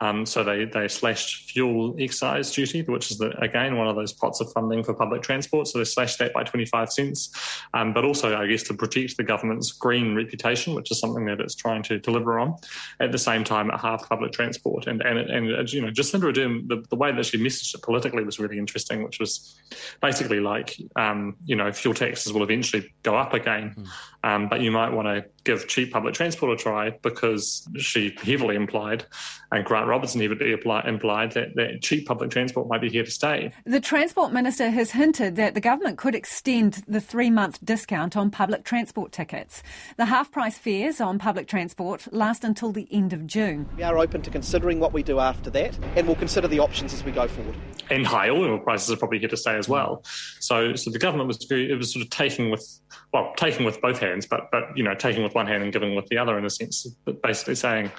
Um, 0.00 0.26
so 0.26 0.42
they, 0.42 0.64
they 0.64 0.88
slashed 0.88 1.50
fuel 1.50 1.94
excise 1.98 2.50
duty, 2.50 2.82
which 2.82 3.10
is, 3.10 3.18
the, 3.18 3.30
again, 3.40 3.76
one 3.76 3.88
of 3.88 3.96
those 3.96 4.12
pots 4.12 4.40
of 4.40 4.52
funding 4.52 4.82
for 4.82 4.94
public 4.94 5.22
transport. 5.22 5.68
So 5.68 5.78
they 5.78 5.84
slashed 5.84 6.18
that 6.18 6.32
by 6.32 6.42
25 6.44 6.92
cents. 6.92 7.30
Um, 7.72 7.92
but 7.92 8.04
also, 8.04 8.36
I 8.36 8.46
guess, 8.46 8.62
to 8.64 8.74
protect 8.74 9.16
the 9.16 9.24
government's 9.24 9.72
green 9.72 10.14
reputation, 10.14 10.74
which 10.74 10.90
is 10.90 10.98
something 10.98 11.24
that 11.26 11.40
it's 11.40 11.54
trying 11.54 11.82
to 11.84 11.98
deliver 11.98 12.38
on, 12.38 12.56
at 13.00 13.12
the 13.12 13.18
same 13.18 13.44
time, 13.44 13.70
at 13.70 13.80
half 13.80 14.08
public 14.08 14.32
transport. 14.32 14.86
And, 14.86 15.00
and, 15.02 15.18
and 15.18 15.72
you 15.72 15.80
know, 15.80 15.90
Jacinda 15.90 16.32
Ardern, 16.32 16.68
the, 16.68 16.84
the 16.90 16.96
way 16.96 17.12
that 17.12 17.26
she 17.26 17.38
messaged 17.38 17.74
it 17.74 17.82
politically 17.82 18.24
was 18.24 18.38
really 18.38 18.58
interesting, 18.58 19.02
which 19.02 19.18
was 19.20 19.58
basically 20.02 20.40
like, 20.40 20.76
um, 20.96 21.36
you 21.44 21.56
know, 21.56 21.72
fuel 21.72 21.94
taxes 21.94 22.32
will 22.32 22.42
eventually 22.42 22.92
go 23.02 23.16
up 23.16 23.32
again. 23.32 23.74
Mm. 23.76 23.88
Um, 24.24 24.48
but 24.48 24.62
you 24.62 24.70
might 24.70 24.90
want 24.90 25.06
to 25.06 25.26
give 25.44 25.68
cheap 25.68 25.92
public 25.92 26.14
transport 26.14 26.58
a 26.58 26.62
try 26.62 26.98
because 27.02 27.68
she 27.76 28.16
heavily 28.22 28.56
implied, 28.56 29.04
and 29.52 29.66
Grant 29.66 29.86
Robertson 29.86 30.22
heavily 30.22 30.52
implied 30.52 31.32
that, 31.32 31.54
that 31.56 31.82
cheap 31.82 32.06
public 32.06 32.30
transport 32.30 32.66
might 32.66 32.80
be 32.80 32.88
here 32.88 33.04
to 33.04 33.10
stay. 33.10 33.52
The 33.66 33.80
Transport 33.80 34.32
Minister 34.32 34.70
has 34.70 34.92
hinted 34.92 35.36
that 35.36 35.52
the 35.52 35.60
government 35.60 35.98
could 35.98 36.14
extend 36.14 36.82
the 36.88 37.02
three 37.02 37.28
month 37.28 37.62
discount 37.62 38.16
on 38.16 38.30
public 38.30 38.64
transport 38.64 39.12
tickets. 39.12 39.62
The 39.98 40.06
half 40.06 40.32
price 40.32 40.56
fares 40.56 41.02
on 41.02 41.18
public 41.18 41.46
transport 41.46 42.10
last 42.10 42.44
until 42.44 42.72
the 42.72 42.88
end 42.90 43.12
of 43.12 43.26
June. 43.26 43.68
We 43.76 43.82
are 43.82 43.98
open 43.98 44.22
to 44.22 44.30
considering 44.30 44.80
what 44.80 44.94
we 44.94 45.02
do 45.02 45.20
after 45.20 45.50
that, 45.50 45.78
and 45.96 46.06
we'll 46.06 46.16
consider 46.16 46.48
the 46.48 46.60
options 46.60 46.94
as 46.94 47.04
we 47.04 47.12
go 47.12 47.28
forward. 47.28 47.54
And 47.90 48.06
high 48.06 48.30
oil 48.30 48.58
prices 48.58 48.90
are 48.90 48.96
probably 48.96 49.18
here 49.18 49.28
to 49.28 49.36
stay 49.36 49.56
as 49.58 49.68
well. 49.68 50.02
So, 50.40 50.74
so 50.74 50.90
the 50.90 50.98
government 50.98 51.28
was 51.28 51.44
very, 51.44 51.70
it 51.70 51.76
was 51.76 51.92
sort 51.92 52.02
of 52.02 52.10
taking 52.10 52.50
with, 52.50 52.66
well, 53.12 53.34
taking 53.36 53.66
with 53.66 53.78
both 53.82 53.98
hands, 53.98 54.13
but 54.22 54.50
but 54.50 54.76
you 54.76 54.84
know, 54.84 54.94
taking 54.94 55.22
with 55.22 55.34
one 55.34 55.46
hand 55.46 55.62
and 55.62 55.72
giving 55.72 55.94
with 55.94 56.06
the 56.06 56.18
other 56.18 56.38
in 56.38 56.44
a 56.44 56.50
sense, 56.50 56.86
basically 57.22 57.54
saying 57.54 57.90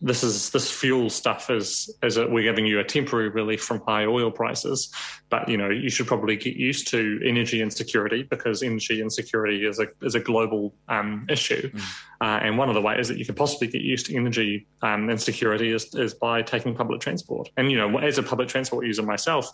this 0.00 0.22
is 0.22 0.50
this 0.50 0.70
fuel 0.70 1.08
stuff 1.08 1.50
is 1.50 1.94
is 2.02 2.18
we're 2.18 2.42
giving 2.42 2.66
you 2.66 2.80
a 2.80 2.84
temporary 2.84 3.28
relief 3.28 3.62
from 3.62 3.80
high 3.86 4.04
oil 4.04 4.30
prices, 4.30 4.92
but 5.30 5.48
you 5.48 5.56
know 5.56 5.70
you 5.70 5.88
should 5.88 6.06
probably 6.06 6.36
get 6.36 6.56
used 6.56 6.88
to 6.88 7.20
energy 7.24 7.62
insecurity 7.62 8.22
because 8.22 8.62
energy 8.62 9.00
insecurity 9.00 9.64
is 9.64 9.78
a 9.78 9.86
is 10.02 10.14
a 10.14 10.20
global 10.20 10.74
um, 10.88 11.26
issue, 11.28 11.70
mm. 11.70 11.80
uh, 12.20 12.40
and 12.42 12.58
one 12.58 12.68
of 12.68 12.74
the 12.74 12.80
ways 12.80 13.08
that 13.08 13.18
you 13.18 13.24
can 13.24 13.34
possibly 13.34 13.68
get 13.68 13.80
used 13.80 14.06
to 14.06 14.16
energy 14.16 14.66
um, 14.82 15.08
insecurity 15.08 15.72
is 15.72 15.94
is 15.94 16.14
by 16.14 16.42
taking 16.42 16.74
public 16.74 17.00
transport. 17.00 17.48
And 17.56 17.70
you 17.70 17.78
know, 17.78 17.98
as 17.98 18.18
a 18.18 18.22
public 18.22 18.48
transport 18.48 18.86
user 18.86 19.02
myself, 19.02 19.48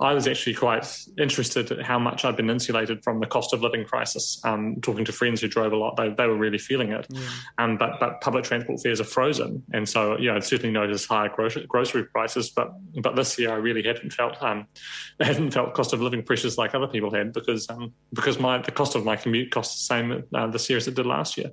I 0.00 0.12
was 0.12 0.28
actually 0.28 0.54
quite 0.54 0.86
interested 1.18 1.72
at 1.72 1.82
how 1.82 1.98
much 1.98 2.24
I'd 2.24 2.36
been 2.36 2.50
insulated 2.50 3.02
from 3.02 3.20
the 3.20 3.26
cost 3.26 3.54
of 3.54 3.62
living 3.62 3.84
crisis. 3.84 4.40
Um, 4.44 4.76
talking 4.82 5.04
to 5.06 5.12
friends 5.12 5.40
who 5.40 5.48
drove 5.48 5.72
a 5.72 5.76
lot, 5.76 5.96
they, 5.96 6.10
they 6.10 6.26
were 6.26 6.36
really 6.36 6.58
feeling 6.58 6.92
it. 6.92 7.06
Yeah. 7.10 7.28
Um, 7.58 7.78
but 7.78 7.98
but 7.98 8.20
public 8.20 8.44
transport 8.44 8.80
fares 8.82 9.00
are 9.00 9.04
frozen, 9.04 9.62
and 9.72 9.85
and 9.86 9.92
so, 9.92 10.18
you 10.18 10.28
know, 10.28 10.36
I 10.36 10.40
certainly 10.40 10.72
noticed 10.72 11.06
higher 11.06 11.28
grocery 11.28 12.04
prices, 12.06 12.50
but 12.50 12.72
but 13.00 13.14
this 13.14 13.38
year 13.38 13.52
I 13.52 13.56
really 13.56 13.84
hadn't 13.84 14.12
felt 14.12 14.42
um, 14.42 14.66
hadn't 15.20 15.52
felt 15.52 15.74
cost 15.74 15.92
of 15.92 16.00
living 16.00 16.24
pressures 16.24 16.58
like 16.58 16.74
other 16.74 16.88
people 16.88 17.14
had 17.14 17.32
because 17.32 17.70
um, 17.70 17.94
because 18.12 18.40
my 18.40 18.58
the 18.58 18.72
cost 18.72 18.96
of 18.96 19.04
my 19.04 19.14
commute 19.14 19.52
costs 19.52 19.76
the 19.76 19.94
same 19.94 20.24
uh, 20.34 20.48
this 20.48 20.68
year 20.68 20.76
as 20.76 20.88
it 20.88 20.96
did 20.96 21.06
last 21.06 21.36
year. 21.36 21.52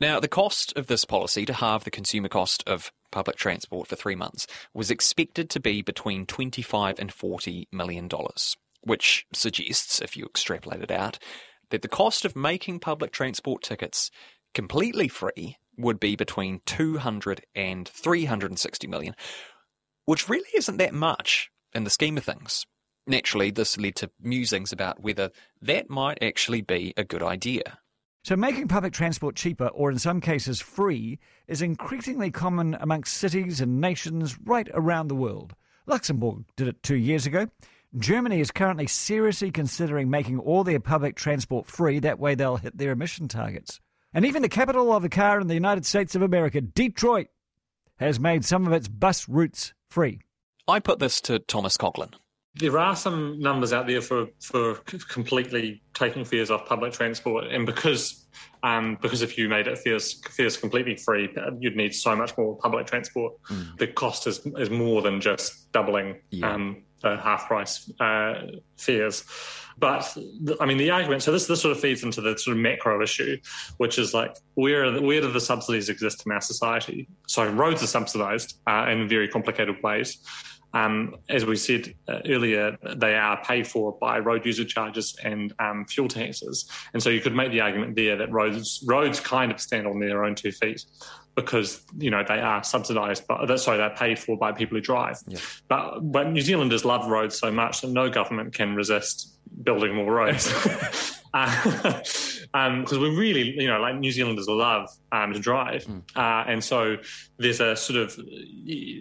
Now, 0.00 0.20
the 0.20 0.28
cost 0.28 0.72
of 0.76 0.86
this 0.86 1.04
policy 1.04 1.44
to 1.46 1.52
halve 1.52 1.82
the 1.82 1.90
consumer 1.90 2.28
cost 2.28 2.62
of 2.64 2.92
public 3.10 3.36
transport 3.36 3.88
for 3.88 3.96
three 3.96 4.16
months 4.16 4.46
was 4.72 4.90
expected 4.90 5.50
to 5.50 5.60
be 5.60 5.82
between 5.82 6.26
25 6.26 7.00
and 7.00 7.12
40 7.12 7.68
million 7.72 8.06
dollars, 8.06 8.56
which 8.82 9.26
suggests, 9.32 10.00
if 10.00 10.16
you 10.16 10.26
extrapolate 10.26 10.82
it 10.82 10.92
out, 10.92 11.18
that 11.70 11.82
the 11.82 11.88
cost 11.88 12.24
of 12.24 12.36
making 12.36 12.78
public 12.78 13.10
transport 13.10 13.62
tickets 13.62 14.12
completely 14.52 15.08
free 15.08 15.56
would 15.76 16.00
be 16.00 16.16
between 16.16 16.60
200 16.66 17.44
and 17.54 17.88
360 17.88 18.86
million, 18.86 19.14
which 20.04 20.28
really 20.28 20.48
isn't 20.54 20.76
that 20.78 20.94
much 20.94 21.50
in 21.74 21.84
the 21.84 21.90
scheme 21.90 22.16
of 22.16 22.24
things. 22.24 22.66
Naturally, 23.06 23.50
this 23.50 23.76
led 23.76 23.96
to 23.96 24.10
musings 24.20 24.72
about 24.72 25.02
whether 25.02 25.30
that 25.60 25.90
might 25.90 26.22
actually 26.22 26.62
be 26.62 26.94
a 26.96 27.04
good 27.04 27.22
idea. 27.22 27.78
So, 28.24 28.36
making 28.36 28.68
public 28.68 28.94
transport 28.94 29.36
cheaper, 29.36 29.66
or 29.66 29.90
in 29.90 29.98
some 29.98 30.22
cases 30.22 30.58
free, 30.58 31.18
is 31.46 31.60
increasingly 31.60 32.30
common 32.30 32.74
amongst 32.80 33.18
cities 33.18 33.60
and 33.60 33.82
nations 33.82 34.38
right 34.42 34.68
around 34.72 35.08
the 35.08 35.14
world. 35.14 35.54
Luxembourg 35.86 36.44
did 36.56 36.68
it 36.68 36.82
two 36.82 36.96
years 36.96 37.26
ago. 37.26 37.48
Germany 37.98 38.40
is 38.40 38.50
currently 38.50 38.86
seriously 38.86 39.50
considering 39.50 40.08
making 40.08 40.38
all 40.38 40.64
their 40.64 40.80
public 40.80 41.16
transport 41.16 41.66
free. 41.66 41.98
That 41.98 42.18
way, 42.18 42.34
they'll 42.34 42.56
hit 42.56 42.78
their 42.78 42.92
emission 42.92 43.28
targets. 43.28 43.78
And 44.14 44.24
even 44.24 44.42
the 44.42 44.48
capital 44.48 44.92
of 44.92 45.02
the 45.02 45.08
car 45.08 45.40
in 45.40 45.48
the 45.48 45.54
United 45.54 45.84
States 45.84 46.14
of 46.14 46.22
America, 46.22 46.60
Detroit, 46.60 47.26
has 47.96 48.20
made 48.20 48.44
some 48.44 48.64
of 48.64 48.72
its 48.72 48.86
bus 48.86 49.28
routes 49.28 49.74
free. 49.90 50.20
I 50.68 50.78
put 50.78 51.00
this 51.00 51.20
to 51.22 51.40
Thomas 51.40 51.76
Coughlan. 51.76 52.14
There 52.56 52.78
are 52.78 52.94
some 52.94 53.40
numbers 53.40 53.72
out 53.72 53.86
there 53.86 54.00
for, 54.00 54.28
for 54.40 54.74
completely 55.08 55.82
taking 55.92 56.24
fares 56.24 56.50
off 56.50 56.66
public 56.66 56.92
transport, 56.92 57.48
and 57.48 57.66
because 57.66 58.24
um, 58.62 58.96
because 59.02 59.22
if 59.22 59.36
you 59.36 59.48
made 59.48 59.66
it 59.66 59.78
fares, 59.78 60.20
fares 60.30 60.56
completely 60.56 60.96
free, 60.96 61.28
you'd 61.58 61.76
need 61.76 61.94
so 61.94 62.16
much 62.16 62.36
more 62.38 62.56
public 62.56 62.86
transport. 62.86 63.34
Mm. 63.50 63.78
The 63.78 63.88
cost 63.88 64.26
is 64.26 64.46
is 64.58 64.70
more 64.70 65.02
than 65.02 65.20
just 65.20 65.70
doubling 65.72 66.20
yeah. 66.30 66.52
um, 66.52 66.82
the 67.02 67.16
half 67.18 67.46
price 67.46 67.90
uh, 68.00 68.34
fares. 68.78 69.24
But 69.76 70.16
I 70.60 70.66
mean, 70.66 70.78
the 70.78 70.90
argument. 70.90 71.22
So 71.22 71.32
this 71.32 71.46
this 71.46 71.60
sort 71.60 71.76
of 71.76 71.80
feeds 71.80 72.02
into 72.04 72.20
the 72.20 72.38
sort 72.38 72.56
of 72.56 72.62
macro 72.62 73.02
issue, 73.02 73.36
which 73.76 73.98
is 73.98 74.14
like 74.14 74.34
where 74.54 74.90
the, 74.90 75.02
where 75.02 75.20
do 75.20 75.30
the 75.30 75.40
subsidies 75.40 75.88
exist 75.88 76.24
in 76.24 76.32
our 76.32 76.40
society? 76.40 77.08
So 77.26 77.46
roads 77.50 77.82
are 77.82 77.86
subsidised 77.86 78.58
uh, 78.66 78.86
in 78.88 79.08
very 79.08 79.28
complicated 79.28 79.76
ways. 79.82 80.18
Um, 80.74 81.16
as 81.28 81.46
we 81.46 81.56
said 81.56 81.94
uh, 82.08 82.18
earlier, 82.26 82.76
they 82.96 83.14
are 83.14 83.42
paid 83.44 83.66
for 83.66 83.96
by 84.00 84.18
road 84.18 84.44
user 84.44 84.64
charges 84.64 85.16
and 85.22 85.52
um, 85.60 85.86
fuel 85.86 86.08
taxes, 86.08 86.68
and 86.92 87.02
so 87.02 87.10
you 87.10 87.20
could 87.20 87.34
make 87.34 87.52
the 87.52 87.60
argument 87.60 87.94
there 87.94 88.16
that 88.16 88.30
roads 88.32 88.84
roads 88.86 89.20
kind 89.20 89.52
of 89.52 89.60
stand 89.60 89.86
on 89.86 90.00
their 90.00 90.24
own 90.24 90.34
two 90.34 90.50
feet 90.50 90.84
because 91.36 91.82
you 91.98 92.10
know 92.10 92.24
they 92.26 92.40
are 92.40 92.62
subsidised, 92.62 93.24
but 93.28 93.56
sorry, 93.58 93.78
they're 93.78 93.90
paid 93.90 94.18
for 94.18 94.36
by 94.36 94.52
people 94.52 94.76
who 94.76 94.80
drive. 94.80 95.18
Yeah. 95.26 95.38
But 95.68 96.00
but 96.00 96.30
New 96.30 96.40
Zealanders 96.40 96.84
love 96.84 97.06
roads 97.08 97.38
so 97.38 97.50
much 97.50 97.80
that 97.80 97.90
no 97.90 98.10
government 98.10 98.52
can 98.52 98.74
resist 98.74 99.36
building 99.62 99.94
more 99.94 100.12
roads. 100.12 100.52
because 101.34 102.46
uh, 102.54 102.54
um, 102.58 102.84
we 102.92 103.08
really, 103.16 103.60
you 103.60 103.66
know, 103.66 103.80
like 103.80 103.96
New 103.96 104.12
Zealanders 104.12 104.46
love 104.46 104.88
um, 105.10 105.32
to 105.32 105.40
drive, 105.40 105.84
mm. 105.84 106.00
uh, 106.14 106.48
and 106.48 106.62
so 106.62 106.96
there's 107.38 107.58
a 107.58 107.74
sort 107.74 107.98
of 107.98 108.16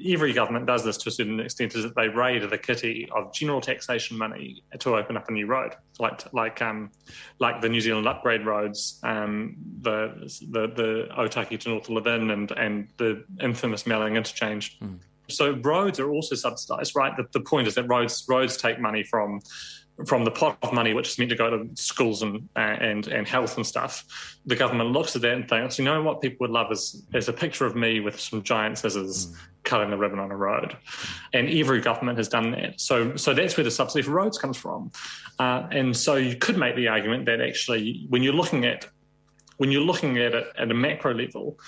every 0.10 0.34
government 0.34 0.66
does 0.66 0.84
this 0.84 0.98
to 0.98 1.10
a 1.10 1.12
certain 1.12 1.40
extent 1.40 1.76
is 1.76 1.84
that 1.84 1.96
they 1.96 2.08
raid 2.08 2.42
the 2.50 2.58
kitty 2.58 3.08
of 3.16 3.32
general 3.34 3.62
taxation 3.62 4.18
money 4.18 4.64
to 4.80 4.96
open 4.96 5.16
up 5.16 5.30
a 5.30 5.32
new 5.32 5.46
road, 5.46 5.76
like 6.00 6.34
like 6.34 6.60
um, 6.64 6.90
like 7.38 7.62
the 7.62 7.70
New 7.70 7.82
Zealand 7.82 8.08
upgrade 8.08 8.48
roads, 8.48 9.00
um, 9.04 9.56
the 9.82 10.12
the 10.50 10.68
the 10.68 11.08
Otaki 11.16 11.60
to 11.60 11.70
North 11.70 11.88
Levin, 11.88 12.32
and 12.32 12.52
and 12.54 12.88
the 12.98 13.24
infamous 13.42 13.86
Melling 13.86 14.16
interchange. 14.16 14.80
Mm. 14.80 14.98
So 15.30 15.52
roads 15.64 16.00
are 16.00 16.10
also 16.10 16.36
subsidised, 16.36 16.96
right? 16.96 17.16
The, 17.16 17.26
the 17.32 17.42
point 17.42 17.68
is 17.68 17.76
that 17.76 17.88
roads 17.88 18.26
roads 18.28 18.58
take 18.58 18.80
money 18.80 19.04
from 19.04 19.40
from 20.08 20.26
the 20.26 20.32
pot 20.32 20.58
of 20.64 20.74
money 20.74 20.94
which 20.94 21.10
is 21.10 21.20
meant 21.20 21.30
to 21.30 21.36
go 21.36 21.50
to 21.50 21.70
schools 21.76 22.22
and 22.24 22.50
and 22.56 23.08
and 23.08 23.28
health 23.28 23.58
and 23.58 23.66
stuff, 23.66 24.04
the 24.46 24.56
government 24.56 24.92
looks 24.92 25.16
at 25.16 25.22
that 25.22 25.34
and 25.34 25.48
thinks, 25.48 25.78
you 25.78 25.86
know 25.86 26.02
what 26.02 26.22
people 26.22 26.38
would 26.42 26.50
love 26.50 26.72
is 26.72 27.04
is 27.14 27.30
a 27.30 27.34
picture 27.34 27.66
of 27.66 27.76
me 27.76 28.00
with 28.00 28.20
some 28.20 28.42
giant 28.44 28.78
scissors 28.78 29.28
mm. 29.28 29.38
cutting 29.64 29.90
the 29.90 29.98
ribbon 29.98 30.20
on 30.20 30.32
a 30.32 30.36
road, 30.36 30.76
and 31.34 31.48
every 31.50 31.80
government 31.80 32.18
has 32.18 32.28
done 32.28 32.52
that. 32.52 32.82
So 32.82 33.16
so 33.16 33.34
that's 33.34 33.56
where 33.56 33.64
the 33.64 33.72
subsidy 33.72 34.02
for 34.02 34.12
roads 34.12 34.38
comes 34.38 34.58
from, 34.58 34.92
uh, 35.40 35.68
and 35.72 35.96
so 35.96 36.16
you 36.16 36.36
could 36.36 36.58
make 36.58 36.76
the 36.76 36.88
argument 36.88 37.26
that 37.26 37.40
actually 37.40 38.06
when 38.10 38.24
you're 38.24 38.34
looking 38.34 38.66
at 38.66 38.88
when 39.58 39.72
you're 39.72 39.82
looking 39.82 40.18
at 40.18 40.34
it 40.34 40.48
at 40.58 40.72
a 40.72 40.74
macro 40.74 41.14
level, 41.14 41.60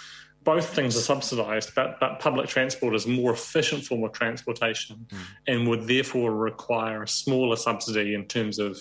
both 0.45 0.73
things 0.75 0.95
are 0.95 1.01
subsidised, 1.01 1.73
but, 1.75 1.99
but 1.99 2.19
public 2.19 2.47
transport 2.47 2.95
is 2.95 3.05
a 3.05 3.09
more 3.09 3.33
efficient 3.33 3.83
form 3.83 4.03
of 4.03 4.13
transportation 4.13 5.05
mm. 5.09 5.17
and 5.47 5.67
would 5.67 5.87
therefore 5.87 6.33
require 6.33 7.03
a 7.03 7.07
smaller 7.07 7.55
subsidy 7.55 8.13
in 8.13 8.25
terms 8.25 8.59
of 8.59 8.79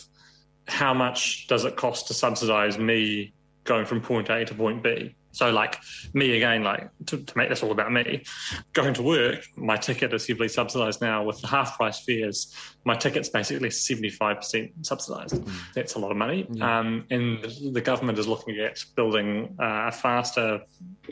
how 0.69 0.95
much 0.95 1.47
does 1.49 1.65
it 1.65 1.75
cost 1.77 2.07
to 2.09 2.15
subsidise 2.15 2.79
me 2.79 3.33
going 3.65 3.87
from 3.87 4.01
point 4.01 4.29
A 4.29 4.45
to 4.45 4.55
point 4.55 4.83
B. 4.83 5.15
So, 5.35 5.51
like 5.51 5.81
me 6.13 6.37
again, 6.37 6.63
like 6.63 6.89
to, 7.07 7.19
to, 7.19 7.39
make 7.39 7.49
this 7.49 7.63
all 7.63 7.73
about 7.73 7.93
me, 7.93 8.25
going 8.73 8.95
to 8.95 9.03
work, 9.03 9.45
my 9.57 9.77
ticket 9.77 10.13
is 10.15 10.27
heavily 10.27 10.49
subsidised 10.49 11.01
now 11.01 11.25
with 11.25 11.41
the 11.41 11.49
half 11.49 11.77
price 11.77 12.01
fares. 12.01 12.55
My 12.85 12.95
ticket's 12.95 13.29
basically 13.29 13.71
75% 13.71 14.73
subsidised. 14.83 15.35
Mm. 15.35 15.75
That's 15.75 15.95
a 15.95 15.99
lot 15.99 16.11
of 16.11 16.17
money. 16.17 16.47
Yeah. 16.51 16.79
Um, 16.79 17.05
and 17.11 17.45
the 17.73 17.81
government 17.81 18.19
is 18.19 18.29
looking 18.29 18.59
at 18.61 18.83
building 18.95 19.57
uh, 19.61 19.89
a 19.89 19.93
faster 19.93 20.61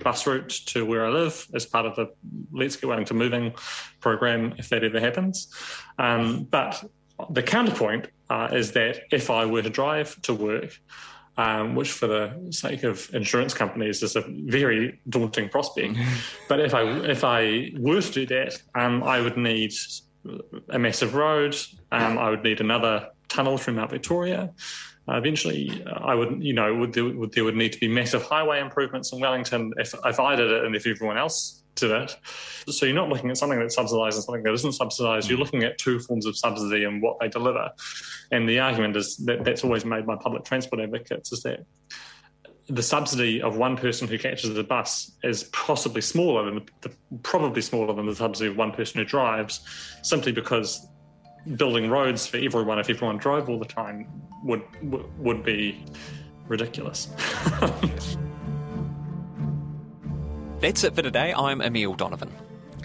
bus 0.02 0.26
route 0.26 0.50
to 0.66 0.86
where 0.86 1.04
I 1.06 1.10
live 1.10 1.46
as 1.54 1.66
part 1.66 1.86
of 1.86 1.96
the 1.96 2.12
Let's 2.52 2.76
Get 2.76 2.88
Wellington 2.88 3.16
Moving 3.16 3.54
program, 4.00 4.54
if 4.58 4.68
that 4.68 4.84
ever 4.84 5.00
happens. 5.00 5.52
Um, 5.98 6.44
but 6.44 6.82
the 7.30 7.42
counterpoint 7.42 8.08
uh, 8.30 8.48
is 8.52 8.72
that 8.72 9.00
if 9.10 9.30
I 9.30 9.44
were 9.44 9.62
to 9.62 9.70
drive 9.70 10.20
to 10.22 10.34
work, 10.34 10.78
um, 11.36 11.74
which 11.74 11.92
for 11.92 12.06
the 12.06 12.48
sake 12.50 12.82
of 12.84 13.08
insurance 13.14 13.54
companies 13.54 14.02
is 14.02 14.16
a 14.16 14.24
very 14.28 15.00
daunting 15.08 15.48
prospect. 15.48 15.96
but 16.48 16.60
if 16.60 16.74
I 16.74 16.82
if 17.04 17.24
I 17.24 17.72
were 17.78 18.00
to 18.00 18.10
do 18.10 18.26
that, 18.26 18.60
um, 18.74 19.02
I 19.02 19.20
would 19.20 19.36
need 19.36 19.72
a 20.68 20.78
massive 20.78 21.14
road. 21.14 21.56
Um, 21.90 22.18
I 22.18 22.30
would 22.30 22.42
need 22.42 22.60
another 22.60 23.08
tunnel 23.28 23.58
through 23.58 23.74
Mount 23.74 23.90
Victoria. 23.90 24.52
Uh, 25.08 25.16
eventually, 25.16 25.82
uh, 25.84 25.98
I 26.04 26.14
would, 26.14 26.42
you 26.42 26.52
know, 26.52 26.72
would 26.76 26.92
there, 26.92 27.04
would 27.04 27.32
there, 27.32 27.44
would 27.44 27.56
need 27.56 27.72
to 27.72 27.80
be 27.80 27.88
massive 27.88 28.22
highway 28.22 28.60
improvements 28.60 29.12
in 29.12 29.18
Wellington 29.18 29.72
if, 29.76 29.94
if 30.04 30.20
I 30.20 30.36
did 30.36 30.48
it 30.48 30.64
and 30.64 30.76
if 30.76 30.86
everyone 30.86 31.18
else 31.18 31.61
to 31.76 31.88
that. 31.88 32.16
So 32.68 32.86
you're 32.86 32.94
not 32.94 33.08
looking 33.08 33.30
at 33.30 33.36
something 33.36 33.58
that's 33.58 33.74
subsidised 33.74 34.16
and 34.16 34.24
something 34.24 34.42
that 34.42 34.52
isn't 34.52 34.72
subsidised. 34.72 35.28
You're 35.28 35.38
mm. 35.38 35.42
looking 35.42 35.64
at 35.64 35.78
two 35.78 35.98
forms 35.98 36.26
of 36.26 36.36
subsidy 36.36 36.84
and 36.84 37.02
what 37.02 37.18
they 37.20 37.28
deliver. 37.28 37.70
And 38.30 38.48
the 38.48 38.60
argument 38.60 38.96
is 38.96 39.16
that 39.18 39.44
that's 39.44 39.64
always 39.64 39.84
made 39.84 40.06
by 40.06 40.16
public 40.16 40.44
transport 40.44 40.82
advocates 40.82 41.32
is 41.32 41.42
that 41.42 41.64
the 42.68 42.82
subsidy 42.82 43.42
of 43.42 43.56
one 43.56 43.76
person 43.76 44.06
who 44.06 44.18
catches 44.18 44.52
the 44.54 44.64
bus 44.64 45.12
is 45.22 45.44
possibly 45.44 46.00
smaller 46.00 46.44
than 46.44 46.64
the, 46.80 46.90
probably 47.22 47.60
smaller 47.60 47.92
than 47.92 48.06
the 48.06 48.14
subsidy 48.14 48.50
of 48.50 48.56
one 48.56 48.72
person 48.72 48.98
who 49.00 49.04
drives, 49.04 49.60
simply 50.02 50.32
because 50.32 50.86
building 51.56 51.90
roads 51.90 52.26
for 52.26 52.36
everyone 52.36 52.78
if 52.78 52.88
everyone 52.88 53.16
drove 53.16 53.48
all 53.48 53.58
the 53.58 53.64
time 53.64 54.06
would 54.44 54.62
would 55.18 55.42
be 55.44 55.84
ridiculous. 56.46 57.08
That's 60.62 60.84
it 60.84 60.94
for 60.94 61.02
today. 61.02 61.34
I'm 61.36 61.60
Emile 61.60 61.94
Donovan. 61.94 62.32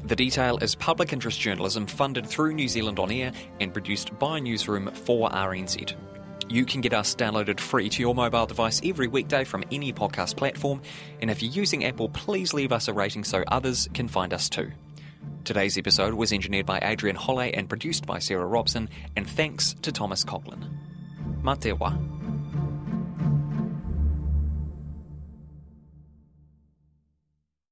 The 0.03 0.15
Detail 0.15 0.57
is 0.57 0.73
public 0.73 1.13
interest 1.13 1.39
journalism 1.39 1.85
funded 1.85 2.25
through 2.25 2.55
New 2.55 2.67
Zealand 2.67 2.97
On 2.97 3.11
Air 3.11 3.31
and 3.59 3.71
produced 3.71 4.17
by 4.17 4.39
Newsroom 4.39 4.89
for 4.91 5.29
RNZ. 5.29 5.93
You 6.49 6.65
can 6.65 6.81
get 6.81 6.95
us 6.95 7.13
downloaded 7.13 7.59
free 7.59 7.87
to 7.89 8.01
your 8.01 8.15
mobile 8.15 8.47
device 8.47 8.81
every 8.83 9.07
weekday 9.07 9.43
from 9.43 9.63
any 9.71 9.93
podcast 9.93 10.37
platform, 10.37 10.81
and 11.21 11.29
if 11.29 11.43
you're 11.43 11.51
using 11.51 11.85
Apple, 11.85 12.09
please 12.09 12.51
leave 12.51 12.71
us 12.71 12.87
a 12.87 12.93
rating 12.93 13.23
so 13.23 13.43
others 13.47 13.87
can 13.93 14.07
find 14.07 14.33
us 14.33 14.49
too. 14.49 14.71
Today's 15.43 15.77
episode 15.77 16.15
was 16.15 16.33
engineered 16.33 16.65
by 16.65 16.79
Adrian 16.81 17.15
Holley 17.15 17.53
and 17.53 17.69
produced 17.69 18.07
by 18.07 18.17
Sarah 18.17 18.47
Robson, 18.47 18.89
and 19.15 19.29
thanks 19.29 19.75
to 19.83 19.91
Thomas 19.91 20.23
Coughlan. 20.23 20.67
Matewa. 21.43 22.16